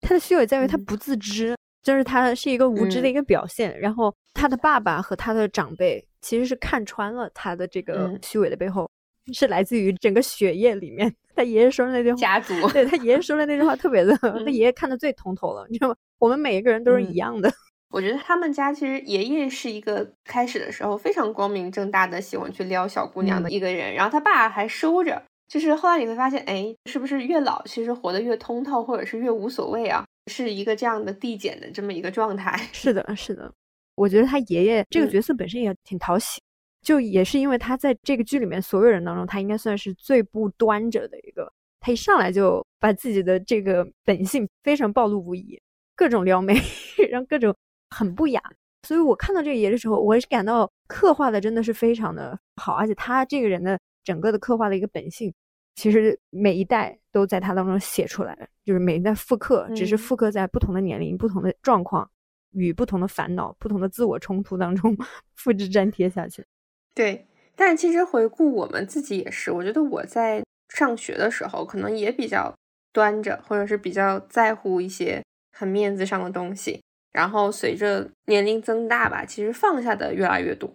[0.00, 3.78] 他的虚伪在于他不自知，就是他是一个无知的一个表现。
[3.78, 6.04] 然后他的爸爸和他的长辈。
[6.24, 8.90] 其实是看穿了他的这个虚伪的背后，
[9.34, 11.14] 是来自于整个血液里面。
[11.36, 15.96] 他爷爷说的那句话，家族对他爷爷说的那句话特别的， 他爷爷看的最通透了，你知道吗？
[16.18, 17.52] 我们每一个人都是一样的。
[17.92, 25.22] 我觉得他们家其实爷爷是一个开始的时候非常光明正大的喜欢去撩小姑娘的一个人，然后他爸还收着。
[25.46, 30.02] 就是后来你会发现，哎，是不是越老其实活得越通透，或者是越无所谓啊？
[30.26, 32.56] 是一个这样的递减的这么一个状态。
[32.72, 33.52] 是的，是的。
[33.94, 36.40] 我觉得他爷爷这个角色本身也挺讨喜，
[36.82, 41.52] 就也是因为他在这个剧里面所有人当中，他应该算是最不端着的一个。
[41.80, 45.60] 他一上来就把自己的这个本性非常暴露无遗，
[45.94, 46.54] 各种撩妹，
[47.10, 47.54] 让各种
[47.90, 48.42] 很不雅。
[48.82, 55.32] 所以我看到这个爷的时候，我是感到刻画的真的是非常的好，而且他这个人的整个的刻画的一个本性，
[55.74, 62.10] 其实每一代都在它当中写出来，就是每一代复刻，只是复刻在不同的年龄、不同的状况。
[62.56, 64.96] 与不同的烦恼、不同的自我冲突当中
[65.34, 66.46] 复制粘贴下去。
[66.94, 72.54] 对，但其实回顾我们自己也是，我觉得我在上学的时候可能也比较
[72.92, 76.80] 端着，或者是比较在乎一些很面子上的东西。
[77.10, 80.72] 然后随着年龄增大吧，其实放下的越来越多。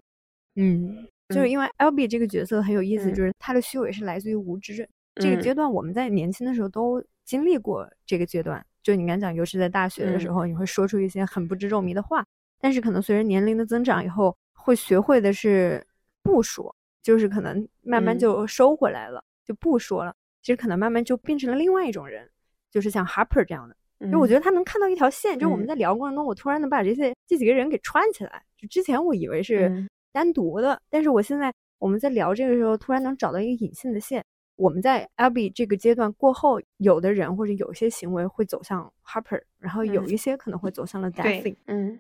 [0.55, 4.87] 嗯，就是因为 L B 这个角色很有意思，就是他的虚伪是来自于无知。
[5.15, 8.65] 这个阶段我们在年轻的时候都经历过这个阶段。
[8.81, 12.25] 就你刚讲，尤其在大学的时候，你会说出一些很不知肉糜的话，
[12.59, 15.85] 但是可能随着年龄的增长以后，会学会的是
[16.23, 20.15] 不说，就是可能慢慢就收回来了，就不说了。
[20.41, 22.27] 其实可能慢慢就变成了另外一种人，
[22.71, 23.75] 就是像 Harper 这样的。
[24.09, 28.41] 就我觉得他能看到一条线，就我们在聊过程中，我突然能把这些这几个人给串起来。
[28.57, 34.23] 就之前我以为是单独的，但是我现在我们在聊这个时候，突然能找到一个隐性的线。
[34.55, 41.55] 我们在 Abby 这个阶段过后，有的人或者有些行为会走向 Harper，然后有一些可能会走向了 Daphne。
[41.67, 41.99] 嗯，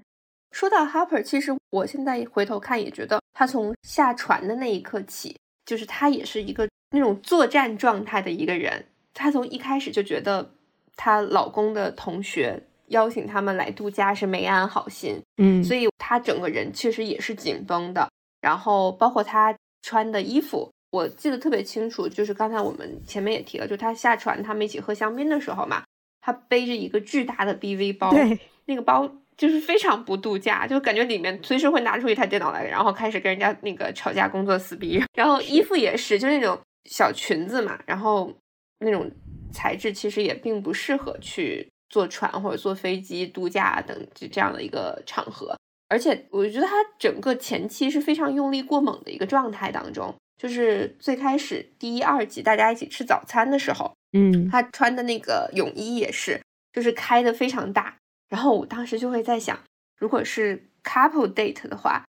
[0.51, 8.87] 说到 Harper，其实我现在回头看也觉得，他从下船的那一刻起，就是他也是一个那种作战状态的一个人。
[9.13, 10.55] 他从一开始就觉得
[10.97, 18.07] 她老公的同学邀请他们来度假是没安好心，嗯，所以他整个人确实也是紧绷的。
[18.41, 20.69] 然后包括他穿的衣服。
[20.91, 25.83] 我记得特别清楚，就是刚才我们前面也提了，就他下船，他们一起喝香槟的时候嘛，
[26.19, 34.99] 他背着一个巨大的 BV 包，对，那个包就是非常不度假，就感觉里面随时会拿出一台电脑来，然后开始跟人家那个吵架、工作撕逼。
[35.13, 38.33] 然后衣服也是，就那种小裙子嘛，然后
[38.79, 39.07] 那种
[39.53, 45.55] 材质其实也并不适合去坐船或者坐飞机度假等这样的一个场合。
[45.87, 50.15] 而且我觉得他整个前期是非常用力过猛的一个状态当中。
[50.37, 57.97] 就是最开始第一二集大家一起吃早餐的时候，嗯，他穿的那个泳衣也是，就是开的非常大。
[58.29, 59.59] 然后我当时就会在想，
[59.97, 62.05] 如果是 couple date 的话，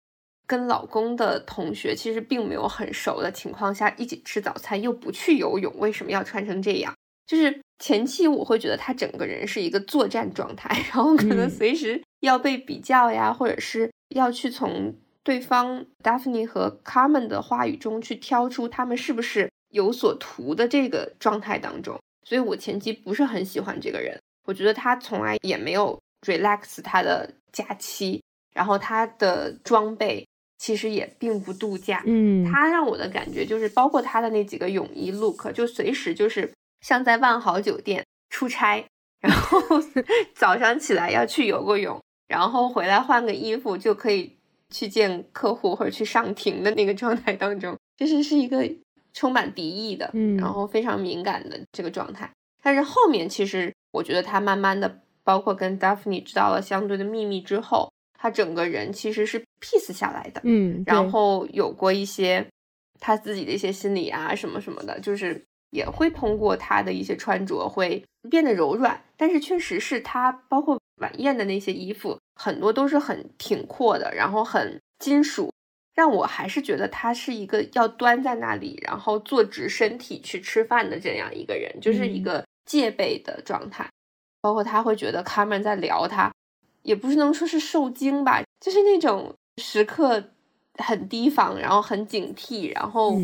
[0.44, 6.92] 跟老公的同学其实并没有很熟的情况下一起吃早餐，又不去游泳，为什么要穿成这样？
[7.26, 14.94] 就是前期我会觉得他整个人是一个作战状态， 然后可能随时要被比较呀，或者是要去从。
[15.26, 28.22] 对方 Daphne 和 Carmen 的话语中去挑出他们是不是有所图的这个状态当中，所以我前期不是很喜欢这个人，我觉得他从来也没有 relax 他的假期，
[28.54, 30.24] 然后他的装备
[30.58, 36.48] 其实也并不度假，嗯，他让我的感觉就是包括他的那几个泳衣 look，就随时就是
[36.86, 38.86] 像在万豪酒店出差，
[39.20, 39.58] 然后
[40.36, 44.36] 早上起来要去游个泳，然后回来换个衣服就可以。
[44.68, 48.68] 去见客户或者去上庭的那个状态当中，其实是一个
[49.14, 52.28] 充满敌意的，嗯，然后非常敏感的这个状态。
[52.60, 62.44] 但是后面其实我觉得他慢慢的，包括跟 Daphne 知道了相对的秘密之后，他整个人其实是 peace 下来的，嗯，然后有过一些
[62.98, 65.40] 他自己的一些心理啊什么什么的，就是
[65.76, 75.52] 也会通过他的一些穿着会变得柔软，但是确实是他包括晚宴的那些衣服，很多都是很挺阔的，然后很金属，
[75.94, 83.86] 让我还是觉得他是一个要端在那里，然后坐直身体去吃饭的这样一个人，就是一个戒备的状态。
[84.40, 86.32] 包括他会觉得卡门在聊他，
[86.82, 90.22] 也不是能说是受惊吧，就是那种时刻
[90.78, 93.18] 很提防，然后很警惕，然后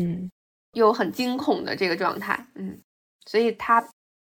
[0.73, 2.45] 又很惊恐的这个状态。
[2.55, 2.79] 嗯，
[3.25, 3.83] 所以他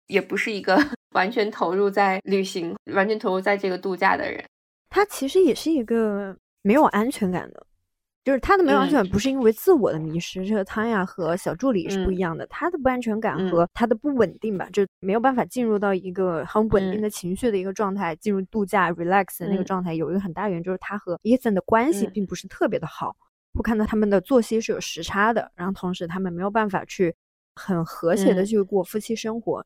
[0.09, 0.77] 也不是一个
[1.15, 4.45] 完全投入在旅行、完全投入在这个度假的人。
[4.89, 7.67] 他其实也是一个没有安全感的。
[8.25, 12.45] 就是他的没有安全感，不是因为自我的迷失，这个汤雅和小助理是不一样的。
[12.49, 19.95] 他的不安全感和他的不稳定吧，就没有办法进入到一个很稳定的情绪的一个状态，进入度假 relax 的那个状态。
[19.95, 23.15] 有一个很大原因就是他和 Ethan 的关系并不是特别的好，
[23.57, 27.14] 会看到他们的作息是有时差的，然后同时他们没有办法去
[27.55, 29.64] 很和谐的去过夫妻生活。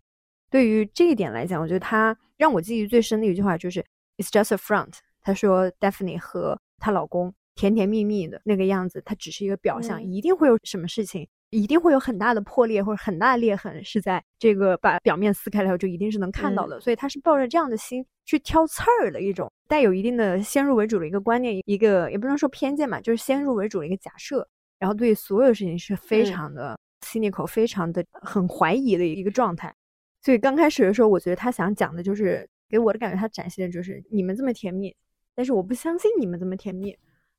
[0.48, 3.84] 对于这一点来讲，我觉得他让我记忆最深的一句话就是
[4.16, 4.94] "It's just a front"。
[5.20, 7.34] 他说 Daphne 和她老公。
[7.56, 16.80] 甜甜蜜蜜的那个样子，它只是一个表象，一定会有什么事情，一定会有很大的破裂或者很大的裂痕，是在这个把表面撕开了后，就一定是能看到的。
[16.80, 24.46] 所以他是抱着这样的心去挑刺儿的一种，带有一定的先入为主的一个观念，一个也不能说偏见吧，就是先入为主的一个假设，
[24.78, 29.74] 然后对所有事情是非常的心里口，非常的很怀疑的一个状态。
[30.22, 34.94] 所以刚开始的时候，我觉得他想讲的就是给我的感觉，他展现的就是你们这么甜蜜，
[35.34, 36.96] 但是我不相信你们这么甜蜜。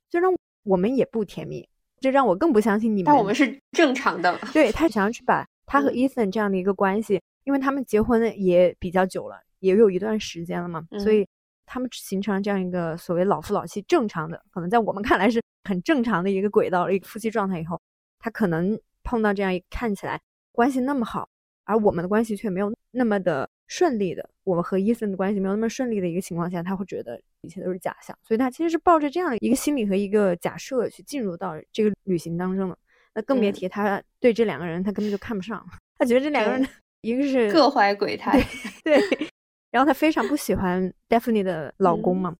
[0.09, 0.29] 虽然
[0.63, 1.65] 我们也不甜蜜，
[2.01, 3.05] 这让我更不相信你们。
[3.05, 4.37] 但我们是正常的。
[4.51, 11.25] 对他想要去把他和 Ethan 这样的一个关系，因为他们结婚也比较久了，也有一段时间了嘛，所以
[11.65, 17.81] 他们形成了这样一个所谓老夫老妻正常的，可能在我们看来是很正常的一个轨道，一个夫妻状态以后，
[18.19, 20.19] 他可能碰到这样一看起来
[20.51, 21.29] 关系那么好，
[21.63, 23.49] 而我们的关系却没有那么的。
[23.67, 32.77] 顺利的，我们和伊森的关系没有那么顺利的一个情况下，他会觉得一切都是假象，所以他其实是抱着这样的一个心理和一个假设去进入到这个旅行当中的。
[33.15, 35.65] 那更别提他对这两个人，他根本就看不上，
[35.97, 36.67] 他觉得这两个人
[36.99, 38.45] 一个是各怀鬼胎，
[38.83, 38.99] 对，
[39.71, 42.35] 然后她非常不喜欢 Daphne 的老公嘛，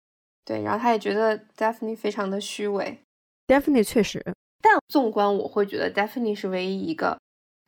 [0.46, 3.00] 对，然后她也觉得 Daphne 非常的虚伪
[3.48, 4.24] ，Daphne 确实，
[4.62, 7.18] 但纵观我会觉得 Daphne 是唯一一个。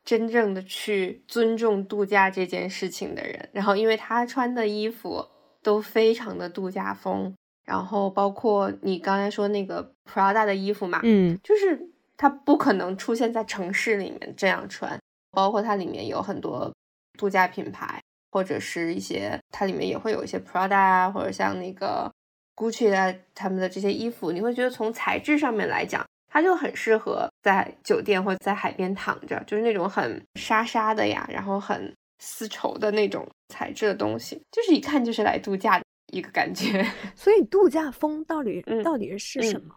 [0.06, 5.26] 真正的去尊重度假这件事情的人，然后因为她穿的衣服
[5.62, 15.00] 都非常的度假风，然后包括你刚才说那个 Prada 的衣服嘛，嗯，就是他不可能出现在城市里面这样穿，
[15.32, 16.70] 包括它里面有很多
[17.18, 18.02] 度假品牌，
[18.34, 22.12] 或者是一些它里面也会有一些 Prada 啊，或者像那个
[22.56, 26.04] Gucci 啊他们的这些衣服，你会觉得从材质上面来讲。
[26.36, 36.84] 它就很适合在酒店或者在海边躺着，就是那种很沙沙的呀，然后很丝绸的那种材质的东西，就是一看就是来度假的一个感觉。
[37.16, 39.76] 所以度假风到底到底是什么？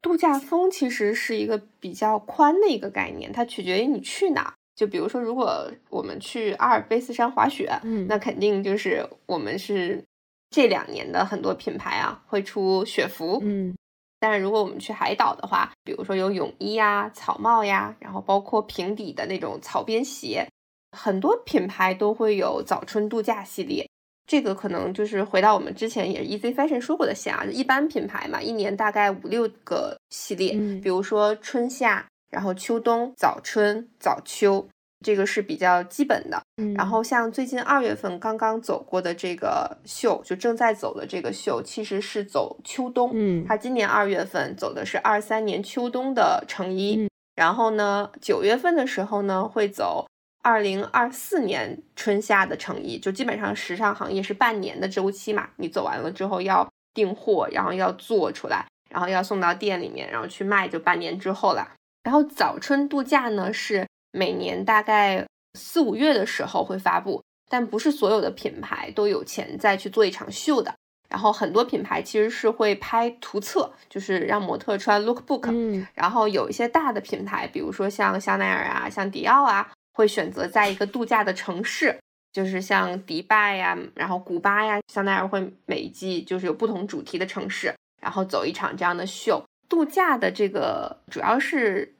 [0.00, 4.54] 度假风其实是一个比较宽的一个概念，它取决于你去哪。
[4.76, 10.04] 就比如说，如果我们去阿尔卑斯山滑雪，嗯，那肯定就是我们是
[10.50, 13.74] 这两年的很多品牌啊会出雪服，嗯。
[14.18, 20.48] 但是如果我们去海岛的话，比如说有泳衣呀、草帽呀，然后包括平底的那种草编鞋，
[20.92, 23.86] 很多品牌都会有早春度假系列。
[24.26, 34.68] 这个可能就是回到我们之前也是 Easy Fashion 说过的线啊，一般品牌嘛，一年大概五六个系列，比如说春夏，然后秋冬、早春、早秋。
[35.04, 36.42] 这个是比较基本的，
[36.74, 43.10] 然后像最近二月份刚刚走过的这个秀，就正在走的这个秀，其实是走秋冬。
[43.12, 50.08] 嗯，它今年二月份走的是二三年秋冬的成衣，然后呢，九月份的时候呢，会走
[50.42, 52.98] 二零二四年春夏的成衣。
[52.98, 61.75] 就基本上时尚行业是半年的周期嘛，你走完了之后要订货，然后要做出来，然后要送到店里面，然后去卖，就半年之后了。
[62.06, 63.84] 然后早春度假呢是。
[64.12, 65.26] 每年大概
[65.58, 70.74] 四五月的时候会发布，但不是所有的品牌都有钱再去做一场秀的。
[71.10, 75.50] 然后很多品牌其实是会拍图册，就是让模特穿 lookbook。
[75.50, 82.00] 嗯，然后有一些大的品牌，比如说像香奈儿啊、像迪奥啊，会选择在一个度假的城市，
[82.32, 89.44] 就是像迪拜呀、然后古巴呀，香奈儿会每一季就是有不同主题的城市，然后走一场这样的秀。
[89.68, 91.92] 度假的这个主要是。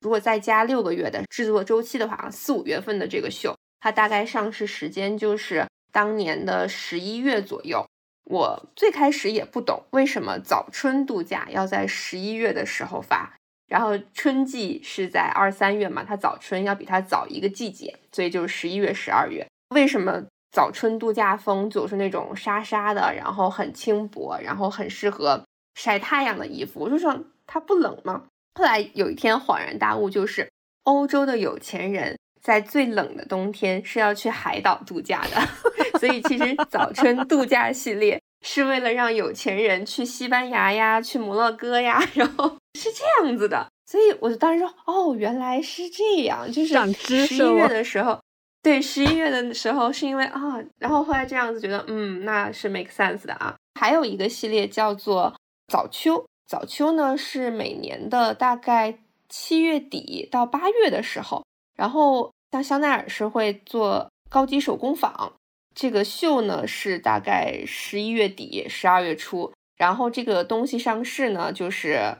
[0.00, 7.84] 如果再加六个月的制作周期的话，四五月份的这个秀，它大概上市时间就是当年的十一月左右。
[8.24, 13.32] 我最开始也不懂为什么早春度假要在十一月的时候发，
[13.68, 19.46] 然后春季是在二三月嘛，它早春要比它早一个季节，所以就是十一月、十二月。
[19.70, 25.44] 为什么早春度假风总是那种沙沙的，然后很轻薄，然后很适合
[25.74, 26.80] 晒太阳的衣服？
[26.80, 27.16] 我就说
[27.46, 28.24] 它不冷吗？
[28.56, 30.50] 后来有一天恍然大悟，就是
[30.84, 35.40] 欧洲的有钱人在最冷的冬天是要去海岛度假的，
[36.00, 43.66] 所以其实早春度假系列是为了让有钱人去西班牙呀、去摩洛哥呀， 然后是这样子的。
[43.84, 46.92] 所以我就当时说，哦，原来是这样，就是
[47.26, 48.18] 十一月的时候，
[48.62, 50.40] 对，十一月的时候是因为啊，
[50.78, 53.54] 然后后来这样子觉得，嗯，那是 make sense 的啊。
[53.78, 55.34] 还有一个系列叫做
[55.68, 56.24] 早秋。
[56.46, 61.44] 早秋呢是每年的大概七月底到八月的时候，
[61.74, 65.34] 然后像香奈儿是会做高级手工坊，
[65.74, 72.16] 这个秀呢是大概十一月底十二月初，然后这个东西上市呢就是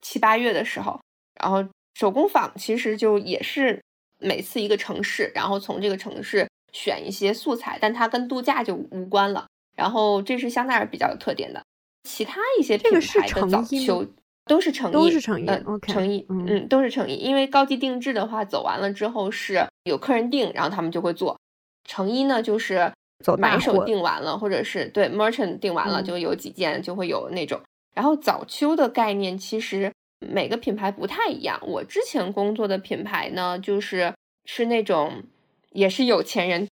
[0.00, 1.00] 七八月的时候，
[1.40, 3.80] 然后手工坊其实就也是
[4.18, 11.62] 每次一个城市，然后从这个城市选一些素材，但它跟度假就无关了，然后这是香奈儿比较有特点的。
[12.06, 14.06] 其他一些品牌的早秋
[14.46, 17.16] 都是成衣，都是成衣，嗯，成衣，嗯，都是成衣。
[17.16, 21.36] 因为高级定制的话，走完了之后是有客人订，然后他们就会做
[21.84, 22.92] 成衣呢，就是
[23.38, 27.60] 买手订完了，或者是对 merchant 订完了，就有几件就会有那种。
[27.94, 29.90] 然后早秋的概念其实
[30.20, 31.58] 每个品牌不太一样。
[31.66, 35.24] 我之前工作的品牌呢，就是是那种
[35.72, 36.68] 也是有钱人，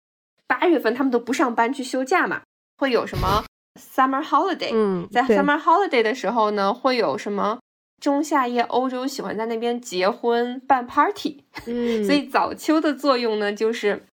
[0.47, 2.41] 八月份他们都不上班去休假嘛，
[2.77, 3.43] 会有什么
[3.76, 7.59] ？Summer holiday，嗯，在 Summer holiday 的时候呢，会有什么
[8.01, 8.61] 中夏夜？
[8.61, 14.05] 欧洲喜欢在那边结婚办 party，嗯，所以早秋的作用呢，就是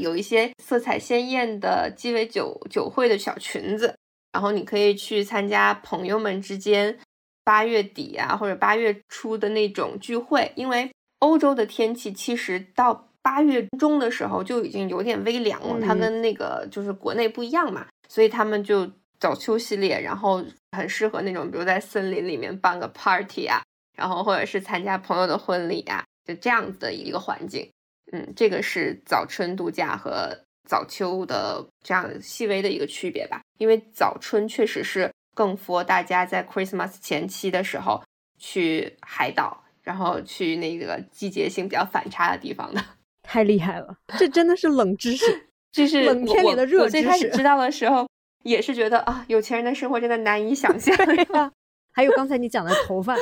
[0.00, 3.94] 有一些色彩鲜艳的鸡尾酒酒会的小裙子，
[4.32, 6.98] 然后你可以去参加朋友们之间
[7.44, 10.90] 八月底啊或者八月初的那种聚会，因为
[11.20, 18.90] 欧洲的天气其实到八月中的时候就已经有点微凉了，它跟那个就是国内不一样嘛，所以他们就。
[19.24, 20.44] 早秋系列，然后
[20.76, 23.62] 很适合那种，比如在森林里面办个 party 啊，
[23.96, 27.66] 然后或者是参加朋友的婚礼啊，就这样子的一个环境。
[28.12, 33.40] 嗯，这个是早春度假和早秋的这样细微的一个区别吧。
[33.56, 38.04] 因为早春确实是更 for 大家在 Christmas 前期的时候
[38.38, 42.84] 去海岛，然后去那个季节性比较反差的地方的。
[43.22, 46.98] 太厉害了，这真的是冷知识， 这是冷天里的热知识。
[46.98, 48.06] 我最开始知道的时候。
[48.44, 51.52] 也是觉得啊，有钱人的生活真的难以想象呀。
[51.92, 53.16] 还有刚才你讲的头发，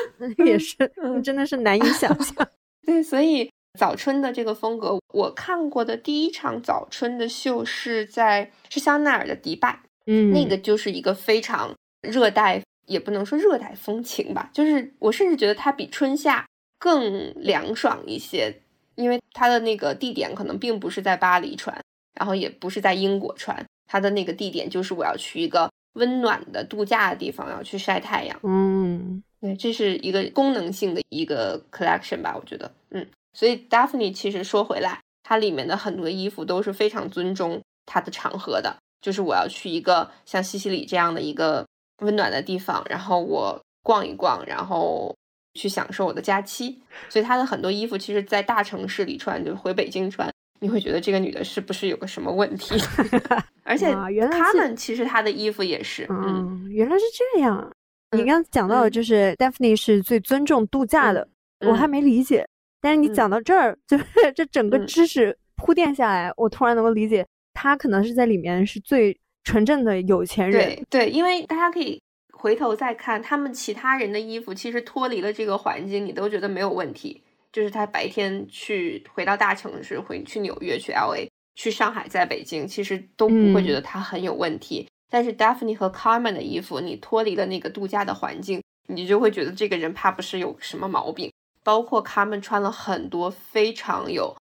[0.45, 0.77] 也是
[1.23, 2.49] 真的是难以想象。
[2.87, 16.47] 对，所以早春的这个风格，我看过的第一场早春的秀是在是香奈儿的迪拜，嗯，那个就是一个非常热带，也不能说热带风情吧，就是我甚至觉得它比春夏
[16.79, 18.63] 更凉爽一些，
[18.95, 21.79] 因为它的那个地点可能并不是在巴黎穿，
[22.19, 23.65] 然后也不是在英国穿。
[23.93, 28.41] 它的那个地点就是我要去一个温暖的度假的地方，要去晒太阳。
[28.43, 32.73] 嗯，对，这是一个功能性的一个 collection 吧，我觉得。
[32.93, 41.67] 嗯，所以 Daphne 其实说回来，它里面的很多衣服都是非常尊重它的场合的，就是我要去一个像西西里这样的一个
[41.99, 45.15] 温暖的地方，然后我逛一逛，然后
[45.53, 46.81] 去享受我的假期。
[47.11, 50.33] 所以它的很多衣服其实，在大城市里穿，就回北京穿。
[50.63, 52.77] 你会觉得这个女的是不是有个什么问题？
[53.65, 53.93] 而且
[54.31, 57.05] 他们其实她的衣服也是，嗯，原来是
[57.35, 57.69] 这样。
[58.13, 61.27] 你刚刚讲到的就是 Daphne 是最尊重度假的，
[61.67, 62.47] 我还没理解。
[62.81, 64.05] 但是你讲到这儿， 就是
[64.37, 70.65] 这整个知识铺垫下来，我突然能够理解，他可能是在里面是最纯正的有钱人。
[70.65, 72.01] 对对，因为大家可以
[72.33, 77.21] 回头再看他们其他人的衣服，其实脱离了这个环境，你都觉得没有问题。
[77.53, 84.89] 就是他白天去回到大城市，回去纽约、去 L A、去上海、在北京，其实都不会觉得他很有问题。
[85.11, 91.31] 但是 Daphne 和 Carmen 的衣服，你脱离了那个度假的环境，你就会觉得这个人怕不是有什么毛病。
[91.63, 94.35] 包括 Carmen 穿了很多非常有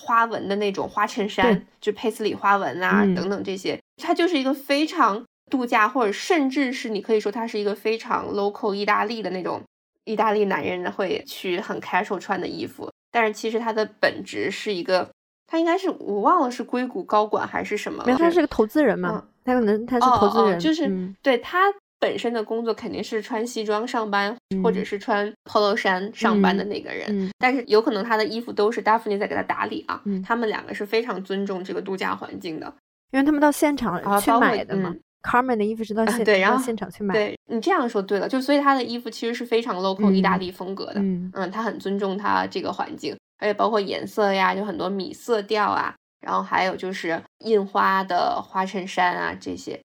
[0.00, 9.60] 花纹的那种花衬衫，就佩斯里花纹啊等等这些，他就是一个非常度假，或者甚至是你可以说他是一个非常 local 意大利的那种。
[10.04, 15.08] 意大利男人会去很 casual 穿的衣服，但是其实他的本质是一个，
[15.46, 20.90] 他应该是我忘了是硅谷高管还是什么，没有，他是个投资人嘛，他可能他是投资人，就是
[21.22, 32.74] 对他本身的工作肯定是穿西装上班，或者是穿 polo 衫上班的那个人，但是有可能他的衣服都是 Daphne 在给他打理啊，他们两个是非常尊重这个度假环境的，
[33.12, 34.92] 因为他们到现场去买的嘛。
[35.22, 37.14] Carmen 的衣服是到现对，然后现场去买。
[37.14, 41.00] 对你这样说对了，就所以他的衣服其实是非常 local 意大利风格的。
[41.00, 49.80] 嗯嗯，他很尊重他这个环境，而且包括颜色呀，就很多米色调啊，然后还有就是印花的花衬衫啊这些。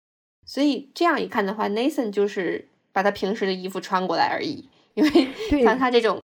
[0.44, 6.20] 所以这样一看的话，Nathan 就是把他平时的衣服穿过来而已，因为像他这种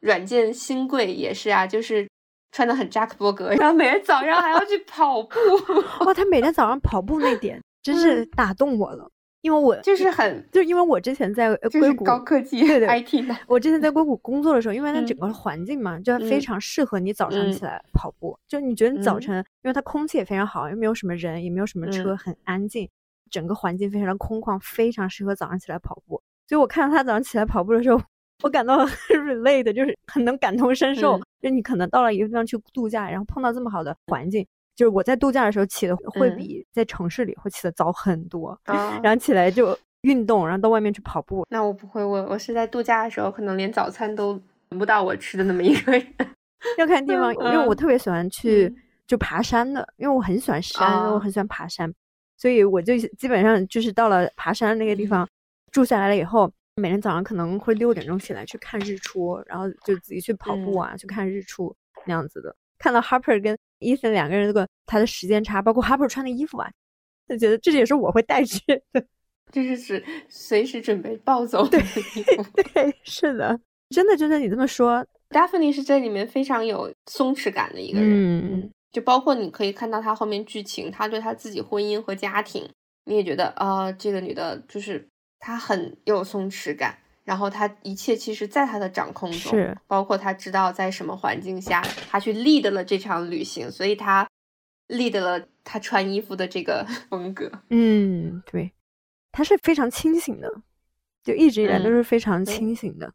[0.00, 2.08] 软件新贵也是啊，就是
[2.50, 5.36] 穿的很扎克伯格，然后每天早上还要去跑步。
[6.06, 7.60] 哇，他每天早上跑步那点
[7.92, 9.10] 真是打动我了，
[9.42, 18.38] 因为我就是很，就是因为我之前在硅谷高科技对对 IT 的，我之前在 硅谷工作的时候，因为它整个环境嘛，就非常适合你早上起来跑步。
[18.46, 22.88] 就你觉得你早晨，因为它空气也非常好，又没有什么人，也没有什么车，很安静。
[23.30, 26.20] 整个环境非常的空旷，非常适合早上起来跑步。
[26.48, 28.00] 所以我看到他早上起来跑步的时候，
[28.42, 28.88] 我感到很
[29.20, 31.20] relate，就是很能感同身受。
[31.42, 34.46] 就你可能到了一个地方去度假，然后碰到这么好的环境，
[34.78, 38.56] 就是我在度假的时候起的会比在城市里会起的早很多。
[39.02, 41.44] 然后起来就运动，然后到外面去跑步。
[41.50, 46.06] 那我不会，我我是在度假的时候，可能连早餐都轮不到我吃的那么一个人。
[46.78, 48.72] 要看地方，因为我特别喜欢去
[49.04, 51.92] 就爬山的，因为我很喜欢山，我很喜欢爬山。
[52.36, 55.28] 所以我就基本上就是到了爬山那个地方
[55.72, 61.74] 住下来了以后，每天早上可能会六点钟起来去看日出，然后就自己去跑步啊，去看日出
[62.06, 62.54] 那样子的。
[62.78, 66.70] 看到 Harper 跟 Ethan 两个人这个他的时间差，包括 Harper 穿的衣服啊，
[67.28, 68.60] 就觉得这也是我会带去
[68.92, 69.04] 的，
[69.52, 72.44] 就是指随时准备暴走的衣服。
[72.74, 73.58] 对，是的，
[73.90, 78.56] 真的就像你这么说，Daphne 是这里面非常有松弛感的一个人。
[78.56, 78.70] 嗯。
[78.90, 82.66] 就包括你可以看到他后面剧情，他对他自己婚姻和家庭，
[83.04, 85.06] 你也觉得啊，这个女的就是
[85.38, 86.98] 她很有松弛感，
[87.28, 94.26] 然后他一切其实在他的掌控中，是包括他知道在什么环境下他去 lead 了这场旅行，所以他
[94.88, 97.52] lead 了他穿衣服的这个 风格。
[97.68, 98.72] 嗯，对，
[99.30, 100.50] 他是非常清醒的，
[101.22, 103.12] 就一直以来都是非常清醒的。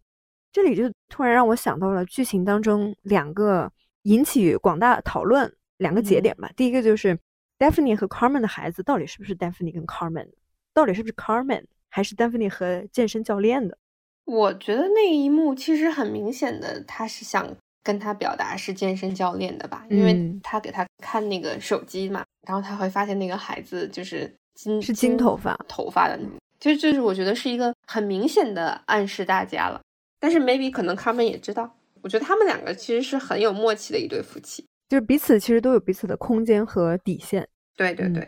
[0.51, 3.71] 这里就突然让我想到了剧情当中两个
[4.03, 5.51] 引起广大讨论。
[5.77, 7.17] 两个节点吧，第一个就是
[7.57, 10.29] Daphne 和 Carmen 的孩子到底是不是 Daphne 跟 Carmen，
[10.71, 13.77] 到底是不是 Carmen 还是 Daphne 和健身教练的？
[14.25, 17.47] 我觉得那一幕其实很明显的，他是想
[17.83, 26.17] 跟他表达是健身教练的吧，因为他给他看那个手机嘛，然后他会发现那个孩子就是金是金头发头发的，
[26.59, 29.81] 就就是我觉得是一个很明显的暗示大家了。
[30.19, 34.65] 但是 maybe 可能 Carmen 也知道，我觉得他们两个其实是很有默契的一对夫妻。
[34.87, 37.45] 就是彼此其实都有彼此的空间和底线。
[37.75, 38.21] 对对对。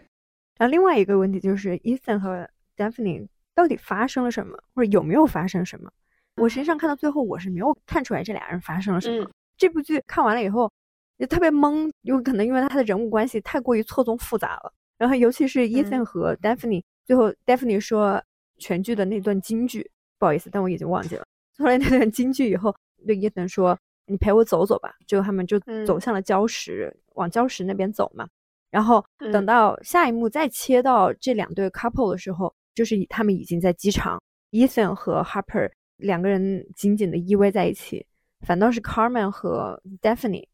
[0.57, 5.89] 然后另外一个问题就是，Ethan 和 Daphne 到底发生了什么，或者有没有发生什么？
[6.35, 9.29] 我实际上看到最后，我是没有看出来这俩人发生了什么。
[9.57, 10.71] 这部剧看完了以后，
[11.17, 14.73] 也特别懵，有可能因为他的人物关系太过于错综复杂了。
[14.97, 18.21] 然后尤其是 Ethan 和 Daphne，最后 Daphne 说
[18.57, 19.89] 全剧的那段金句，
[20.19, 21.25] 不好意思，但我已经忘记了。
[21.57, 22.75] 后来那段金句以后，
[23.07, 23.77] 对 Ethan 说。
[24.07, 28.27] 你陪我走走吧，就他们就走向了礁石，往礁石那边走嘛。
[28.69, 29.03] 然后
[29.33, 34.21] 等到下一幕再切到这两对 couple 的时候，就是他们已经在机场
[34.51, 38.05] ，Ethan 和 Harper 两个人紧紧的依偎在一起，
[38.45, 40.45] 反倒是 Carmen 和 Daphne，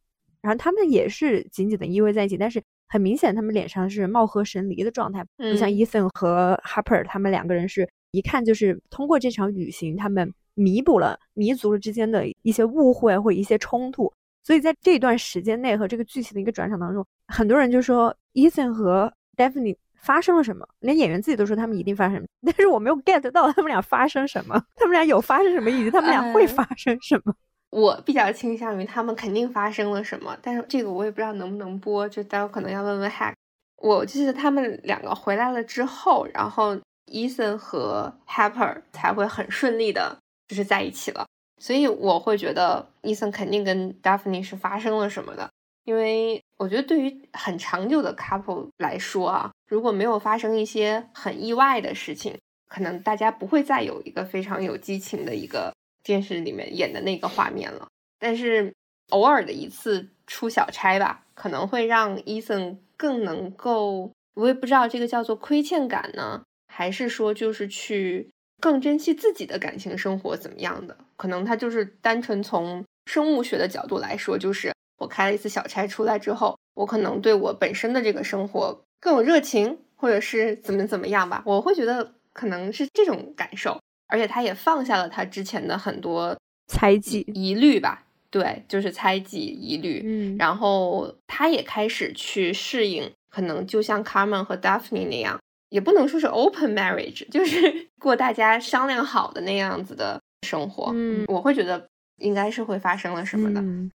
[0.41, 10.34] 然后他们也是紧紧的依偎在一起，但是很明显他们脸上是貌合神离的状态，不像 Ethan 和 Harper 他们两个人是一看就是通过这场旅行他们。
[10.53, 14.11] 弥补了弥足了之间的一些误会或一些冲突，
[14.43, 27.34] 所以在这段时间内和这个剧情的一个转场当中，很多人就说 Ethan 和 Daphne 发生了什么，连演员自己都说他们一定发生， 但是我没有 get 到他们俩发生什么，他们俩有发生什么，以及他们俩会发生什么。
[27.72, 33.34] 我比较倾向于他们肯定发生了什么，但是这个我也不知道能不能播，就待会可能要问问 Hack。
[33.78, 36.78] 我记得他们两个回来了之后，然后
[37.08, 40.18] Ethan 和 Happer 才会很顺利的。
[40.47, 41.26] 就是在一起了，
[41.62, 45.49] 所以我会觉得伊森肯定跟 Daphne 是发生了什么的，
[45.86, 57.88] 因为我觉得对于很长久的 couple 来说啊，如果没有发生一些很意外的事情，可能大家不会再有一个非常有激情的一个电视里面演的那个画面了。
[58.19, 58.74] 但是
[59.11, 68.30] 偶尔的一次出小差吧，可能会让伊森更能够，我也不知道这个叫做亏欠感呢，还是说就是去。
[68.59, 70.95] 更珍惜自己的感情生活怎么样的？
[71.15, 81.43] 可能他就是单纯从生物学的角度来说，就是我开了一次小差出来之后，我可能对我本身的这个生活更有热情，或者是怎么怎么样吧。
[81.45, 88.05] 我会觉得可能是这种感受，而且他也放下了他之前的很多猜忌、疑虑吧。
[88.30, 90.01] 对，就是猜忌、疑虑。
[90.05, 95.38] 嗯，然后他也开始去适应，可能就像 Carmen 和 Daphne 那样。
[95.69, 100.91] 也不能说是 open marriage，就是 过大家商量好的那样子的生活。
[100.93, 103.61] 嗯，我会觉得应该是会发生了什么的。
[103.61, 103.89] 嗯，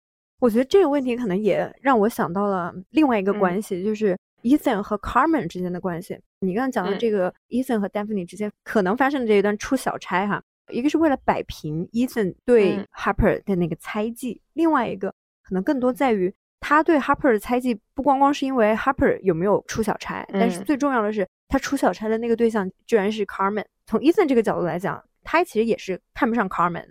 [0.44, 6.20] 我觉得这个问题可能也让我想到了另外一个关系，就是 Ethan 和 Carmen 之间的关系。
[6.40, 15.08] 你刚刚讲的这个 Ethan 和 Daphne 之间可能发生的这一段出小差哈，一个是为了摆平 Ethan 对 Harper 的那个猜忌，另外一个
[15.42, 16.30] 可能更多在于
[16.60, 23.64] 他对 Harper 的猜忌不光光是因为 Harper 有没有出小差，但是最重要的是他出小差的那个对象居然是 Carmen。
[23.86, 26.84] 从 Ethan 这个角度来讲，他其实也是看不上 Carmen，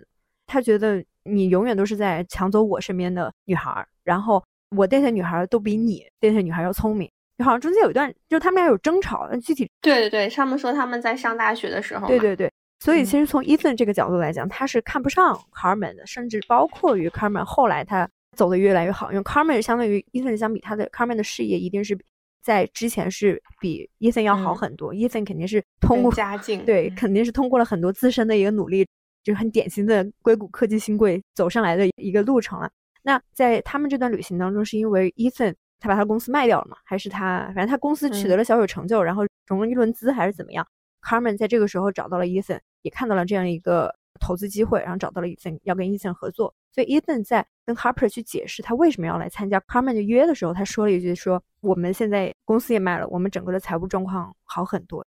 [0.44, 4.42] 他觉得你永远都是在抢走我身边的女孩，然后
[4.76, 7.10] 我 date 女孩都比你 date 女孩要聪明。
[7.42, 21.98] 好像中间有一段，就他们俩有争吵，具体对对对，他们说他们在上大学的时候，对对对，所以其实从 Ethan 这个角度来讲，他是看不上 Carmen 的，甚至包括于 Carmen 后来他走的越来越好，因为 Carmen 相对于 Ethan 相比，他的 Carmen 的事业一定是
[22.40, 28.86] 在之前是比 Ethan 要好很多，Ethan 肯定是通过家境，对，肯定是通过了很多自身的一个努力，
[29.24, 32.70] 就是很典型的硅谷科技新贵走上来的一个路程了。
[33.02, 35.54] 那在他们这段旅行当中，是因为 Ethan。
[35.80, 36.78] 他把他公司卖掉了嘛？
[36.82, 40.66] 还是他反正他公司取得了小有成就，然后融了一轮资还是怎么样
[41.02, 46.54] ？Carmen 在这个时候找到了 Ethan，也看到了这样一个投资机会，然后找到了 Ethan，要跟 Ethan 合作。
[46.72, 55.04] 所以 Ethan 在跟 Harper 去解释他为什么要来参加 Carmen 的约的时候，他说了一句：说我们现在公司也卖了，我们整个的财务状况好很多，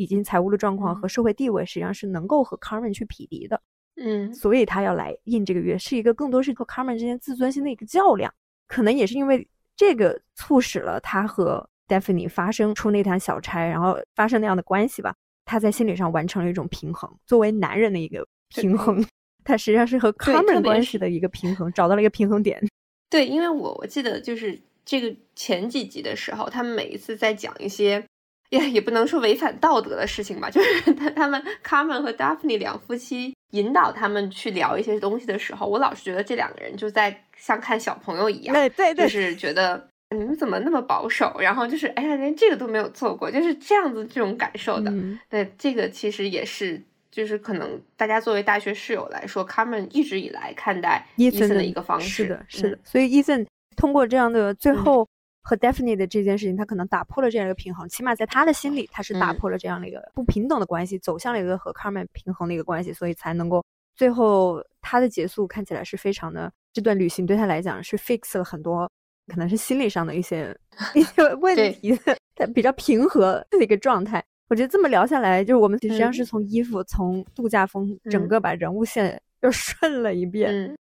[0.00, 3.60] 已经财务的状况和社会地位实际上是能够和 Carmen 去匹敌的。
[3.96, 8.32] 嗯，所以他要来印这个月，是一个更多是和 Carmen 之间自尊心的一个较量，
[8.66, 9.46] 可能也是因为。
[9.76, 15.14] 这个促使了他和 Daphne 发生出那摊小差，然后发生那样的关系吧。
[15.46, 19.02] 他在心理上完成了一种平衡，作为男人的一个平衡。
[19.42, 22.62] 他实际上是和 Carmen 关系的一个平衡，找到了一个平衡点。
[23.08, 28.04] 对，因为我我记得就是这个前几集的时候，他们每一次在讲一些
[28.50, 37.24] 也也不能说违反道德的事情吧， 就是他他们 Carmen 和 Daphne 两夫妻引导他们去聊一些东西的时候，我老是觉得这两个人就在。
[37.42, 44.92] 像看小朋友一样，对对对，就是觉得你们怎么那么保守，然后就是哎呀，连这个都没有做过，就是这样子这种感受的。
[45.30, 46.78] 对，这个其实也是，
[47.10, 52.24] 就是可能大家作为大学室友来说，他们一直以来看待伊森的一个方式。
[52.24, 52.78] 是的，是的。
[52.84, 55.08] 所以伊森通过这样的最后
[55.42, 63.64] 和 Daphne 的这件事情，他可能打破了这样一个平衡，起码在他的心里，他是打破了这样的一个不平等的关系，走向了一个和 Carmen 平衡的一个关系，所以才能够
[63.96, 66.52] 最后他的结束看起来是非常的。
[66.72, 68.88] 这段旅行对他来讲是 fix 了很多，
[69.26, 70.56] 可能是心理上的一些
[70.94, 71.98] 一些问题，
[72.36, 74.22] 他比较平和的一个状态。
[74.48, 80.50] 我觉得这么聊下来，就是我们实际上是从衣服、从度假风，整个把人物线又 顺了一遍。
[80.52, 80.76] 嗯，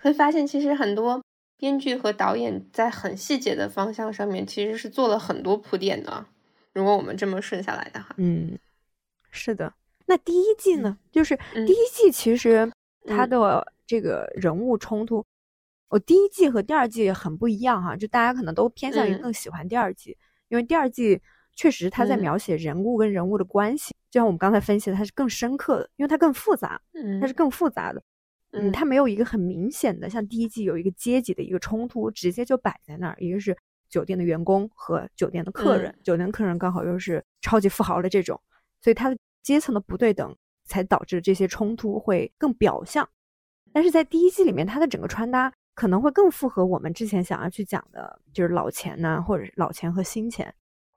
[0.00, 1.20] 会发现其实很多
[1.60, 6.26] 编剧和导演在很细节的方向上面其实是做了很多铺垫的。
[6.72, 8.58] 如果我们这么顺下来的话，嗯，
[9.30, 9.72] 是的。
[10.06, 10.98] 那第一季呢？
[11.12, 12.72] 就是第一季其实
[13.06, 13.72] 它的。
[13.90, 15.26] 这个人物冲突，
[15.88, 21.20] 我第一季和第二季很不一样哈，就大家可能都偏向于更喜欢第二季，因为第二季
[21.56, 26.80] 确实他在描写人物跟人物的关系，就像我们刚才分析的，它是更深刻的，因为它更复杂，
[27.20, 28.00] 它是更复杂的，
[28.52, 33.56] 嗯，它没有一个很明显的，像第一季有一个阶级的一个冲突，直接就摆在那儿，一个是
[33.88, 38.40] 酒店的员工和酒店的客人，酒店客人刚好又是超级富豪的这种，
[38.80, 43.08] 所以它的阶层的不对等，才导致这些冲突会更表象。
[43.72, 50.52] 但是在第一季里面，他的整个穿搭可能会更符合我们之前想要去讲的，就是老钱呐，或者是老钱和新钱。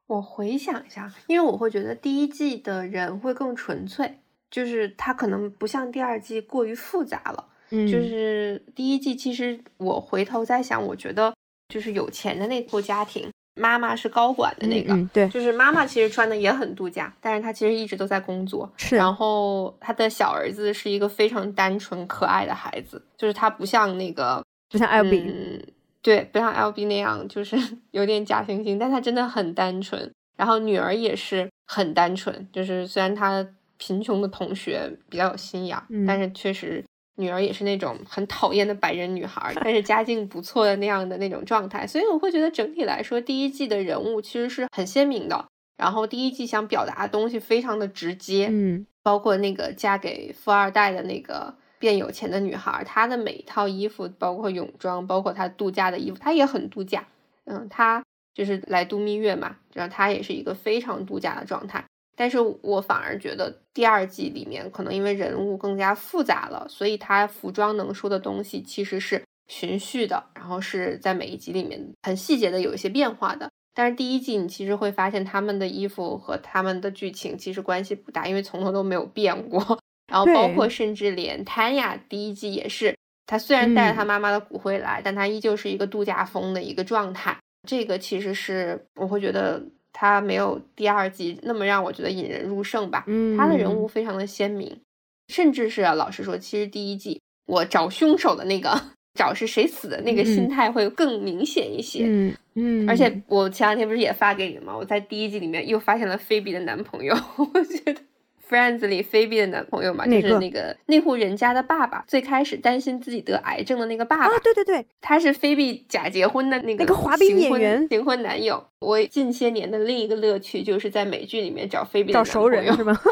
[0.07, 4.19] 我回想一下，因为我会觉得第一季的人会更纯粹，
[4.53, 7.43] 就是他可能不像第二季过于复杂了。
[7.71, 11.33] 嗯，就是第一季，其实我回头在想，我觉得
[11.69, 13.27] 就是有钱的那户家庭。
[13.55, 18.71] 妈妈是高管的那个，对，就是妈妈其实穿的也很度假，但是她其实一直都在工作。
[18.77, 27.55] 是，然后她的小儿子是一个非常单纯可爱的孩子，就是他不像那个，不像 L B，对，不像 L B 那样，就是
[27.91, 30.11] 有点假惺惺，但他真的很单纯。
[30.35, 33.45] 然后女儿也是很单纯，就是虽然她
[33.83, 35.77] 贫穷的同学比较有心眼，
[36.07, 36.81] 但是确实。
[37.15, 45.45] 女儿也是那种很讨厌的白人女孩，但是家境不错的那样的那种状态，所以我会觉得整体来说，第一季的人物其实是很鲜明的。
[45.77, 57.05] 然后第一季想表达的东西非常的直接，嗯，包括那个嫁给富二代的那个变有钱的女孩，她的每一套衣服，包括泳装，包括她度假的衣服，她也很度假。
[57.45, 58.03] 嗯，她
[58.33, 61.85] 就是来度蜜月嘛，然后她也是一个非常度假的状态。
[62.15, 73.49] 但是我反而觉得第二季里面可能因为人物更加复杂了，所以他服装能说的东西其实是循序的，然后是在每一集里面很细节的有一些变化的。
[73.75, 79.79] 但是第一季你其实会发现他们的衣服和他们的剧情其实关系不大，因为从头都没有变过。
[80.11, 82.95] 然后包括甚至连 Tanya 第一季也是，
[83.25, 87.35] 他虽然带着他妈妈的骨灰来，但他依旧是一个度假风的一个状态。
[87.67, 93.05] 这个其实是我会觉得他没有第二季那么让我觉得引人入胜吧。
[93.07, 94.81] 嗯，他的人物非常的鲜明，
[95.29, 98.77] 甚至是老实说，其实第一季我找凶手的那个
[99.13, 102.03] 找是谁死的那个心态会更明显一些。
[102.05, 104.75] 嗯嗯，而且我前两天不是也发给你吗？
[104.75, 108.01] 我在第一季里面又发现了菲比的男朋友， 我觉得。
[108.47, 112.03] Friends 里菲比的男朋友嘛，就是那个那户人家的爸爸。
[112.07, 118.63] 最开始担心自己得癌症的那个爸爸，啊，对对对，他是菲比假结婚的那个那个滑冰演员新婚男友。
[118.79, 122.97] 我近些年的另一个乐趣就是在美剧里面找菲比找熟人是吗？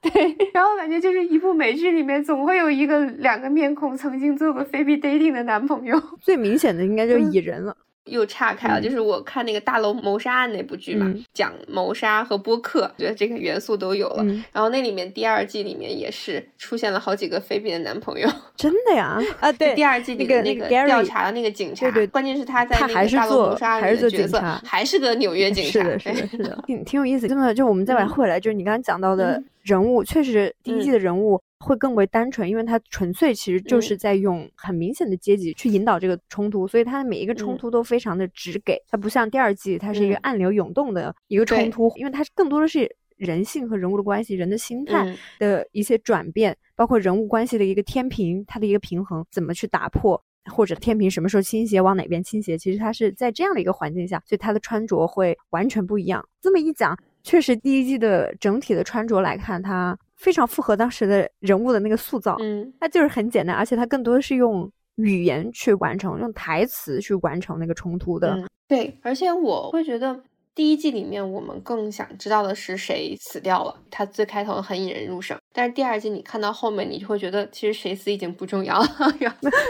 [0.00, 6.00] 对，然后感觉就是一部美剧里面总会有一个两个面孔曾经做过菲比 dating 的男朋友。
[6.20, 7.76] 最明显的应该就是蚁人了。
[8.08, 14.24] 又岔开了，就是我看那个大楼谋杀案那部剧嘛，讲谋杀和播客，觉得这个元素都有了。
[14.52, 19.18] 然后那里面第二季里面也是出现了好几个菲比的男朋友， 真的呀？
[19.40, 27.28] 啊，对，第二季里面那个调查的那个警察，对对，关键是他在那个大楼谋杀案的角色，还是个纽约 警察，是的，是的，是的，挺挺有意思。
[27.28, 31.40] 真的，就我们再往回来，就是你刚刚讲到的人物，确实第一季的人物。
[31.60, 56.24] 会更为单纯，因为它纯粹其实就是在用很明显的阶级去引导这个冲突，所以它的每一个冲突都非常的直给，它不像第二季，它是一个暗流涌动的一个冲突，因为它更多的是人性和人物的关系、人的心态的一些转变，包括人物关系的一个天平，它的一个平衡怎么去打破，或者天平什么时候倾斜，往哪边倾斜，其实它是在这样的一个环境下，所以它的穿着会完全不一样。
[56.40, 59.98] 这么一讲，确实第一季的整体的穿着来看，它。
[60.18, 68.38] 非常符合当时的人物的那个塑造，嗯，它就是很简单，而且它更多的是用语言去完成，用台词去完成那个冲突的。
[68.68, 70.20] 对，而且我会觉得。
[70.58, 73.72] 第一季里面，我们更想知道的是谁死掉了。
[73.88, 78.88] 他最开头很引人入胜，但是第二季你看到后面，你就会觉得其实谁死已经不重要了。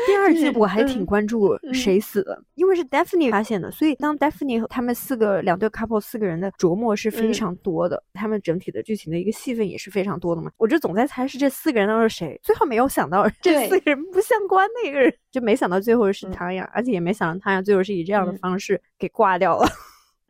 [0.06, 10.50] 第二季 我还挺关注谁死的，因为是 Daphne 发现的，所以当 Daphne 和他们四个两对 couple 四个人的琢磨是非常多的，他们整体的剧情的一个戏份也是非常多的嘛。
[10.56, 19.68] 我这总在猜是这四个人当中谁，最后没有想到这四个人不相关的一个人，就没想到最后是唐雅，而且也没想到唐雅最后是以这样的方式给挂掉了。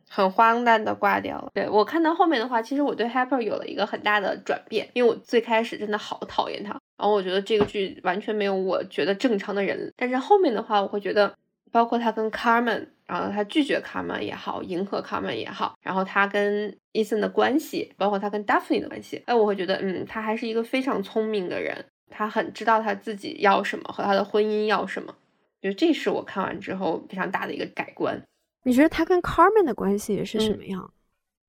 [0.09, 1.51] 很荒诞的挂掉了。
[1.53, 9.93] 对我看到后面的话，其实我对 Harper 有了一个很大的转变，因为我最开始真的好讨厌他，然后我觉得这个剧完全没有我觉得正常的人。
[9.95, 11.33] 但是后面的话，我会觉得，
[11.71, 25.13] 包括他跟 Carmen，然后他拒绝 Carmen 也好，迎合 Carmen 也好，然后他跟 Ethan 的关系，包括他跟 Daphne 的关系，哎，我会觉得，嗯，他还是一个非常聪明的人，他很知道他自己要什么和他的婚姻要什么，
[25.61, 28.19] 就这是我看完之后非常大的一个改观。
[28.63, 30.93] 你觉得他跟 Carmen 的关系是什么样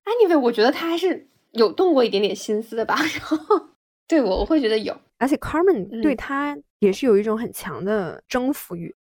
[0.04, 2.94] ？Anyway，我觉得他还是有动过一点点心思的吧。
[3.18, 3.70] 然后，
[4.06, 8.94] 对我我会觉得有，而且 Carmen 对他也是有一种很强的征服欲。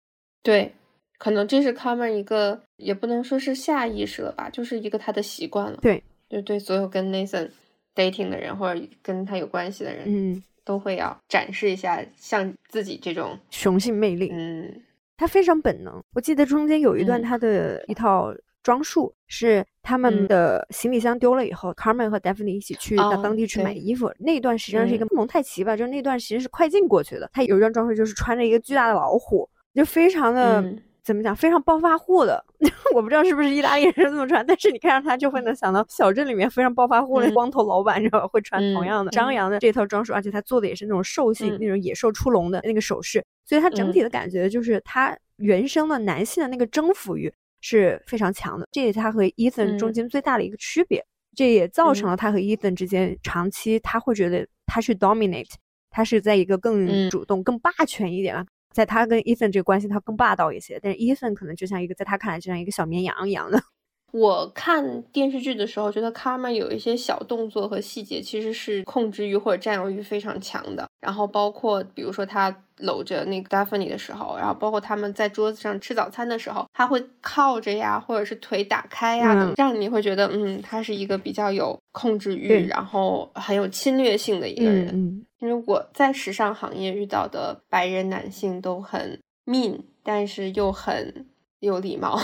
[0.42, 0.74] 对，
[1.18, 5.78] 可能这是 Carmen 一个，也不能说是下意识了吧，就是一个他的习惯了。
[5.82, 7.50] 对，就对所有跟 Nathan
[7.94, 14.30] dating 的人或者跟他有关系的人，嗯，都会要展示一下像自己这种雄性魅力。
[14.32, 14.82] 嗯。
[15.18, 16.02] 他非常本能。
[16.14, 24.10] 我记得中间有一段，他的一套装束是他们的行李箱丢了以后，Carmen 和 Daphne 一起去到当地去买衣服。
[24.18, 27.28] 那一段实际上是一个蒙太奇吧，就是那段其实是快进过去的。
[27.32, 30.62] 他有一段装束就是穿着一个巨大的老虎，就非常的
[31.08, 32.44] 怎么讲，非常暴发户的。
[32.94, 38.28] 我不知道是不是意大利人这么穿，但是你看到他就会能想到小镇里面非常暴发户的光头老板，你知道吧？
[38.28, 43.24] 会穿同样的张扬的这套装束，而且他做的也是那种兽性、那种野兽出笼的那个首饰。
[43.46, 47.32] 所以，他整体的感觉就是他原生的男性的那个征服欲
[47.62, 51.02] 是非常强的，这也是他和 Ethan 中间最大的一个区别。
[51.34, 55.52] 这也造成了他和 Ethan 之间长期他会觉得他去 dominate，
[55.88, 58.44] 他是在一个更主动、更霸权一点了。
[58.74, 63.60] 在他跟 Ethan 这个关系，他更霸道一些，但是 Ethan 可能就像一个在他看来就像一个小绵羊一样的。
[64.10, 70.86] 我看电视剧的时候，觉得 Carmen 有一些小动作和细节，其实是控制欲或者占有欲非常强的。
[71.00, 84.88] 然后包括比如说他搂着那个 Daphne 的时候，然后包括他们在桌子上吃早餐的时候，他会靠着呀，或者是腿打开呀，等，让你会觉得，嗯，他是一个比较有控制欲，然后很有侵略性的一个人。
[84.94, 91.26] 嗯，因为我在时尚行业遇到的白人男性都很 mean，但是又很。
[91.60, 92.16] 有礼貌，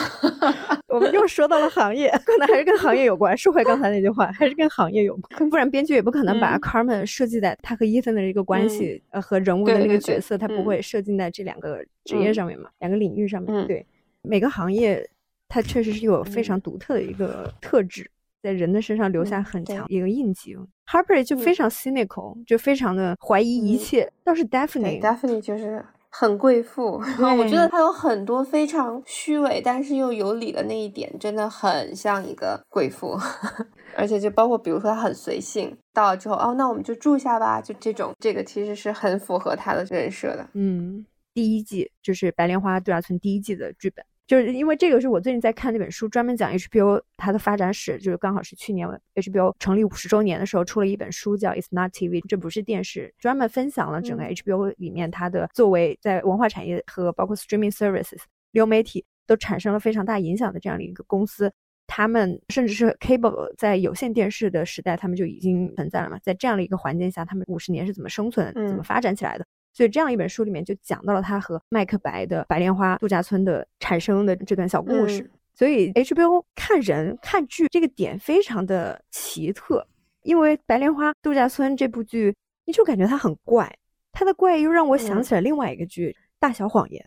[0.87, 3.37] 我们又说到了行业，可能还是跟行业有关。
[3.37, 13.67] 说回刚才那句话，还是跟行业有关，不然编剧也不可能把 Carmen 设计在他和 Ethan 的一个关系，呃，和人物的那个角色，他不会设计在这两个职业上面嘛，两个领域上面。
[13.67, 13.85] 对，
[14.23, 15.11] 每个行业。
[15.49, 18.09] 它确实是有非常独特的一个特质，
[18.45, 20.55] 在人的身上留下很强一个印记。
[20.87, 24.13] Harper 就非常 cynical，就非常的怀疑一切。
[24.23, 25.83] 倒是 Daphne，Daphne 就是。
[26.17, 33.19] 很贵妇，我觉得她有很多非常虚伪但是又有理的那一点，真的很像一个贵妇，
[33.99, 40.49] 而且就包括比如说她很随性，到了之后哦，那我们就住下吧，就这种，这个其实是很符合她的人设的。
[40.53, 44.05] 嗯，第一季就是《白莲花度假村》第一季的剧本。
[44.27, 58.23] 就是因为这个是我最近在看那本书，专门讲 HBO 它的发展史，就是刚好是去年 HBO 成立五十周年的时候出了一本书，叫《It's Not TV》，这不是电视，专门分享了整个 HBO 里面它的作为在文化产业和包括 Streaming Services
[58.53, 61.53] 流媒体都产生了非常大影响的这样的一个公司，
[61.87, 69.45] 他们甚至是 Cable 在有线电视的时代，他们就已经存在了嘛，在这样的一个环境下，他们五十年是怎么生存、怎么发展起来的？
[69.75, 75.29] 所以这样一本书里面就讲到了他和麦克白的白莲花度假村的产生的这段小故事。
[75.53, 79.87] 所以 HBO 看人看剧这个点非常的奇特，
[80.23, 83.73] 因为白莲花度假村这部剧，你就感觉它很怪，
[84.13, 86.11] 它的怪又让我想起了另外一个剧
[86.41, 87.05] 《大小谎言》，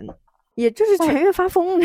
[0.56, 1.82] 也就是全员发疯，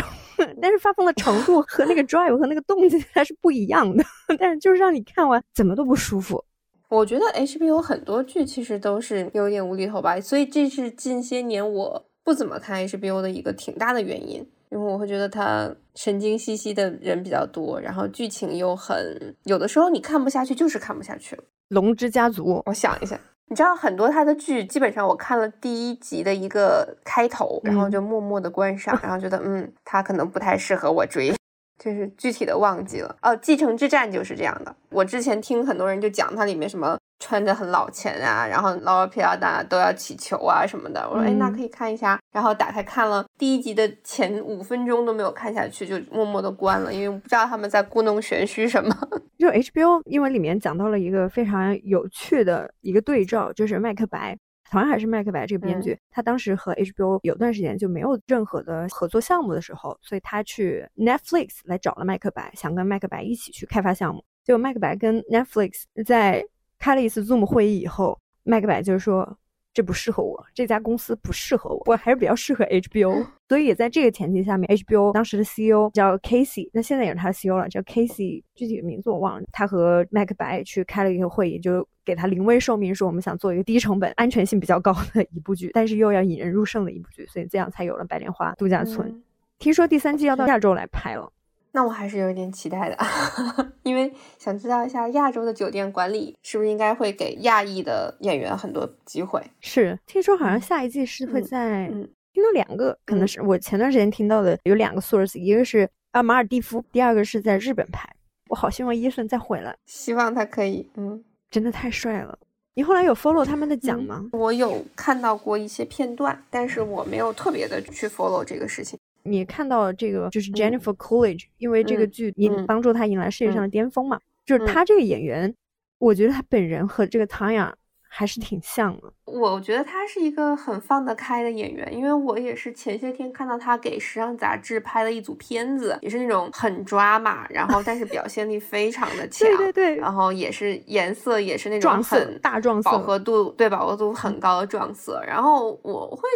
[0.60, 4.04] 但是发疯的程度和那个 drive 和那个动机它是不一样的，
[4.38, 6.44] 但是就是让你看完怎么都不舒服。
[6.92, 21.42] 我觉得 HBO 很多剧其实都是有点无厘头吧，所以这是近些年我不怎么看 HBO 的一个挺大的原因，因为我会觉得它神经兮兮的人比较多，然后剧情又很有的时候你看不下去，就是看不下去了。
[21.68, 23.18] 龙之家族，我想一下，
[23.48, 31.32] 你知道很多他的剧，基本上我看了第一集的一个开头，然后就默默的关上，然后觉得嗯，他可能不太适合我追。
[31.78, 34.74] 就是具体的忘记了哦，《继承之战》就是这样的。
[34.90, 41.08] 我之前听很多人就讲它里面什么穿着很老钱啊，然后劳尔皮亚达都要起球啊什么的。
[41.08, 42.18] 我说哎，那可以看一下。
[42.32, 48.96] 然后打开看了第一集的前五分钟都没有看下去，就默默的关了，因为不知道他们在故弄玄虚什么。
[49.38, 54.36] 就 HBO，因为里面讲到了一个非常有趣的一个对照，就是麦克白。
[54.72, 64.24] 同样还是麦克白这个编剧，他当时和 HBO 有段时间就没有任何的合作项目的时候，所以他去 Netflix 来找了麦克白，想跟麦克白一起去开发项目。
[64.42, 66.42] 结果麦克白跟 Netflix 在
[66.78, 69.36] 开了一次 Zoom 会议以后，麦克白就是说。
[69.74, 73.26] 这不适合我，这家公司不适合我，我还是比较适合 HBO。
[73.48, 79.46] 所以也在这个前提下面，HBO 当时的 CEO 叫 Casey，那现在也是他的 CEO 了，叫 Casey，具体的名字我忘了。
[79.52, 89.10] 他和麦克白去开了一个会议，就给他临危受命，说我们想做一个低成本、安全性比较高的一部剧，但是又要引人入胜的一部剧，所以这样才有了《白莲花度假村》。
[89.58, 91.30] 听说第三季要到亚洲来拍了。
[91.72, 92.96] 那我还是有点期待的，
[93.82, 99.42] 因为想知道一下亚洲的酒店管理是不是应该会给亚裔的演员很多机会。
[99.60, 108.08] 是，听说好像下一季是会在，嗯听到两个，可能是我前段时间听到的有两个 source，一个是啊马尔蒂夫，第二个是在日本拍。
[108.48, 112.38] 我好希望伊森再回来，希望他可以，嗯，真的太帅了。
[112.74, 114.28] 你后来有 follow 他们的奖吗？
[114.32, 118.98] 我有看到过一些片段，但是我没有特别的去 follow 这个事情。
[119.24, 125.54] 你看到这个就是 Jennifer Coolidge，因为这个剧引帮助她迎来事业上的巅峰嘛，就是她这个演员，
[125.98, 127.72] 我觉得她本人和这个 Tanya
[128.08, 129.12] 还是挺像的。
[129.24, 146.28] 我觉得她是一个很放得开的演员，因为我也是前些天看到她给时尚杂志拍了一组片子，也是那种很抓马，然后但是表现力非常的 强，对对对，然后也是颜色也是那种很大撞色，饱和度对饱和度很高的撞色，然后我会。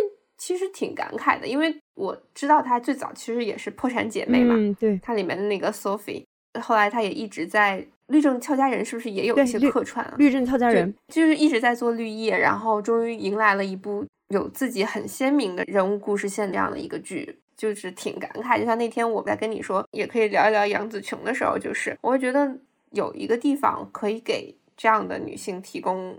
[0.46, 6.24] 其实挺感慨的，因为我知道她最早其实也是破产姐妹嘛，嗯，对，她里面的那个 Sophie，
[6.62, 10.14] 后来她也一直在律政俏佳人，是不是也有一些客串啊？
[10.18, 18.56] 律政俏佳人就是一直在做绿叶，然后终于迎来了一部有自己很鲜明的人物故事线这样的一个剧，就是挺感慨。
[18.56, 22.56] 就像那天我在跟你说，也可以聊一聊杨紫琼的时候，就是我会觉得
[22.92, 26.16] 有一个地方可以给这样的女性提供。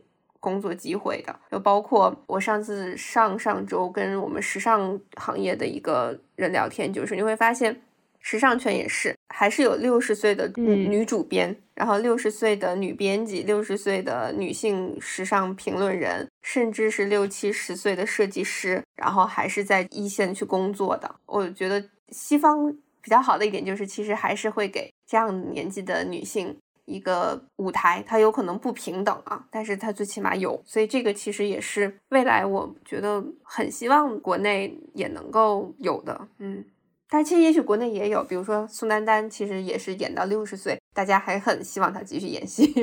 [0.47, 7.81] 工作机会的，就包括我上次上上周跟我们时尚行业的一个人聊天，就是你会发现，
[8.21, 21.13] 时尚圈也是，还是有六十岁的女主编，然后六十岁的女编辑，六十岁的女性时尚评论人，甚至是六七十岁的设计师，然后还是在一线去工作的。
[21.25, 26.55] 我觉得西方比较好的一点就是，其实还是会给这样年纪的女性。
[26.87, 36.63] 一个舞台，它有可能不平等啊，但是它最起码有，所以这个其实也是未来我觉得很希望国内也能够有的，嗯，
[37.09, 42.73] 但其实也许国内也有，比如说宋丹丹，其实也是演到六十岁，大家还很希望她继续演戏，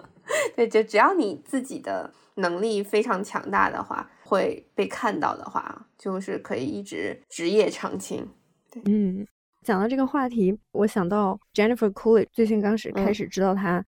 [0.54, 8.28] 对，就只要你自己的能力非常强大的话，会被看到的话，就是可以一直职业长青，
[8.70, 9.26] 对，嗯。
[9.64, 13.82] 讲到这个话题，我想到 Jennifer Coolidge 最近刚始开始知道她，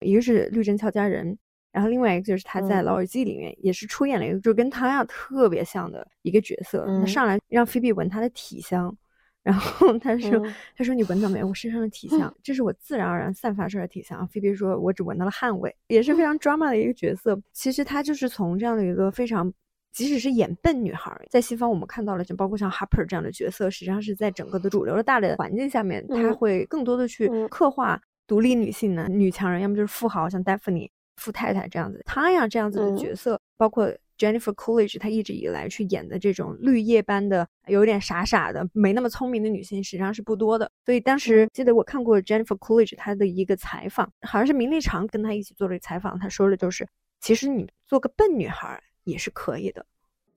[0.00, 1.32] 一个是《绿灯俏佳人》，
[1.72, 6.84] 然后另外一个就是她在《老友记》里面也是出演了一个就跟她呀特别像的一个角色。
[7.00, 8.94] 她上来让菲比闻她的体香，
[9.42, 10.38] 然后他说
[10.76, 12.32] ：“他说你闻到没有我身上的体香？
[12.44, 17.40] 这是我自然而然散发出来的体香。”菲比说：“我只闻到了汗味。”也是非常 drama 的一个角色。
[17.54, 19.50] 其实他就是从这样的一个非常。
[19.92, 33.86] 即使是演笨女孩，在西方我们看到了，就包括像 Harper 这样的角色，实际上是在整个的主流的大的环境下面，她会更多的去刻画独立女性的女强人，要么就是富豪，像 Daphne 富太太这样子，她呀这样子的角色，包括
[34.16, 40.70] Jennifer Coolidge，她一直以来去演的这种绿叶般的、有点傻傻的、没那么聪明的女性，实际上是不多的。
[40.86, 46.88] 所以当时记得我看过 Jennifer Coolidge 她的一个采访，好像是名利场跟她一起做了采访，她说的就是，
[47.20, 48.82] 其实你做个笨女孩。
[49.04, 49.84] 也是可以的。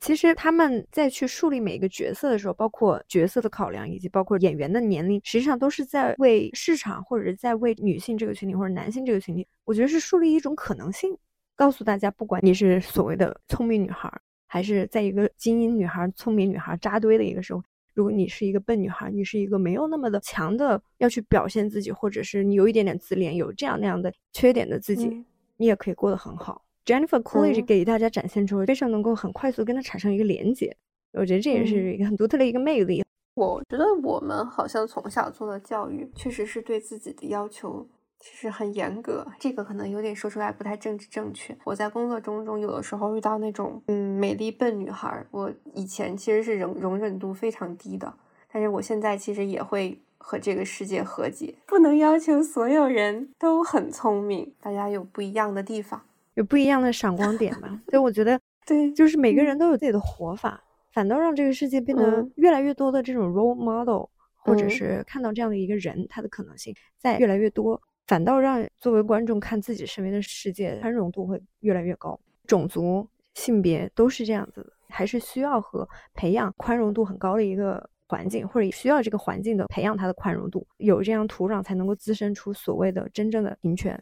[0.02, 11.18] 其实他们在去树立每一个角色的时候，包括角色的考量，以及包括演员的年龄，实际上都是在为市场，或者是在为女性这个群体，或者男性这个群体，我觉得是树立一种可能性，
[11.56, 14.12] 告诉大家，不管你是所谓的聪明女孩，
[14.46, 17.64] 还是在一个精英女孩、聪明女孩扎堆的一个社会，
[17.96, 25.26] 如果你是一个笨女孩，你是一个没有那么的强的要去表现自己，或者是你有一点点自恋，有这样那样的缺点的自己，
[25.58, 26.62] 你也可以过得很好。
[26.86, 30.78] Jennifer Coolidge 给大家展现出非常能够很快速跟他产生一个连接，
[31.14, 33.04] 我觉得这也是一个很独特的一个魅力。
[33.34, 37.88] 我觉得我们好像从小做的教育，确实是对自己的要求
[38.20, 39.26] 其实很严格。
[39.40, 41.58] 这个可能有点说出来不太政治正确。
[41.64, 48.14] 我在工作中中有的时候遇到那种嗯美丽笨女孩，我以前其实是容容忍度非常低的，
[48.54, 51.56] 但是我现在其实也会和这个世界和解。
[51.66, 56.04] 不能要求所有人都很聪明，大家有不一样的地方。
[56.36, 64.06] 有不一样的闪光点吧，所以我觉得， 对，就是每个人都有自己的活法，反倒让这个世界变得越来越多的这种 role model，
[64.36, 72.20] 或者是看到这样的一个人，他的可能性在越来越多，反倒让作为观众看自己身边的世界宽容度会越来越高。
[72.46, 84.02] 种族、性别都是这样子的，还是需要和培养宽容度很高的一个环境，或者需要这个环境的培养它的宽容度，有这样土壤才能够滋生出所谓的真正的平权。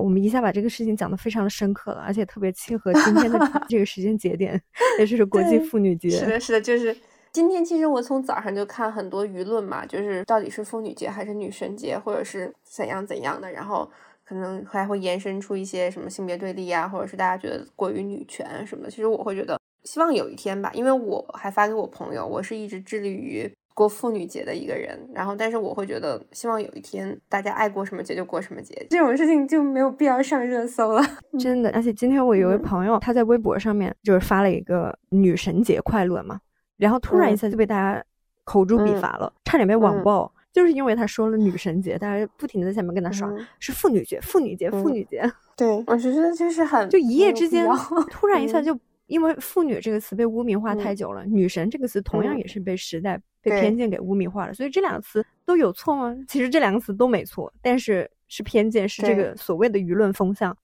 [0.00, 3.38] 我们一下把这个事情讲得非常的深刻了，而且特别契合今天的
[3.68, 4.60] 这 个时间节点，
[4.98, 6.10] 也就是国际妇女节。
[6.10, 6.96] 是的，是的，就是
[7.32, 7.64] 今天。
[7.64, 13.90] 其实我从早上就看很多舆论嘛，就是到底是妇女节还是女神节，或者是怎样怎样的，然后
[14.24, 18.90] 可能还会延伸出一些什么性别对立啊，或者是大家觉得过于女权什么的。
[18.90, 23.50] 其实我会觉得，希望有一天吧，因为我还发给我朋友，我是一直致力于。
[23.74, 31.02] 过妇女节的一个人，然后但是我会觉得，希望有一天大家爱过什么节就过什么节，这种事情就没有必要上热搜了。
[31.38, 36.40] 真的，而且今天我有位朋友，他在微博上面就是发了一个女神节快乐嘛，
[36.76, 38.02] 然后突然一下就被大家
[38.44, 45.20] 口诛笔伐了，差点被网暴，就是因为他说了女神节，大家不停的在下面跟他刷，是妇女节，妇女节，妇女节。
[45.56, 47.68] 对，我觉得就是很就一夜之间
[48.08, 48.78] 突然一下就。
[49.06, 54.54] 因为“妇女”这个词被污名化太久了，“女神”这个词同样也是被时代、被偏见给污名化了。
[54.54, 56.16] 所以这两个词都有错吗？
[56.26, 60.56] 其实这两个词都没错，但是是偏见，是这个所谓的舆论风向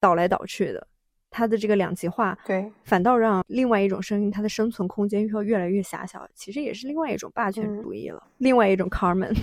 [0.00, 0.84] 倒来倒去的。
[1.28, 6.26] 它的这个两极化，对，反倒让另外一种声音它的生存空间会越来越狭小。
[6.34, 9.36] 其实也是另外一种霸权主义了，另外一种 Carmen。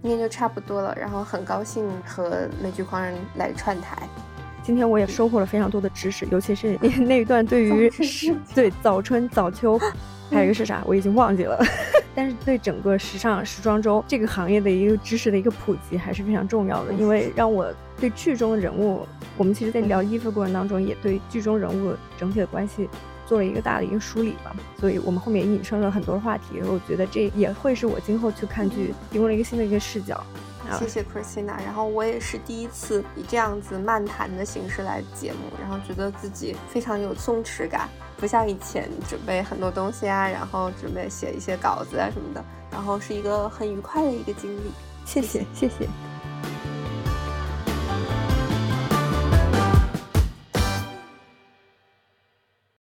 [0.00, 4.08] 今天就差不多了，然后很高兴和美剧狂人来串台。
[4.62, 7.90] 今天我也收获了非常多的知识，尤其是 那一段对 于
[8.54, 9.78] 对早春早秋，
[10.32, 11.62] 还有一个是啥我已经忘记了，
[12.14, 19.06] 但是对整个时尚时装周这个行业的一个知识的一个普及还是非常重要的，因为让我对剧中的人物，
[19.36, 22.88] 我们其实在聊衣服过程当中也对剧中人物整体的关系
[23.26, 30.22] 做了一个大的一个梳理吧，所以我们后面引申了很多话题，我觉得这也会是我今后去看剧提供了一个新的一个视角。
[30.78, 37.90] 谢谢 Christina，然后我也是第一次以这样子漫谈的形式来节目，然后觉得自己非常有松弛感，
[38.22, 44.70] 不像以前准备很多东西啊，然后准备写一些稿子啊什么的，然后是一个很愉快的一个经历。
[45.04, 45.88] 谢谢，谢谢。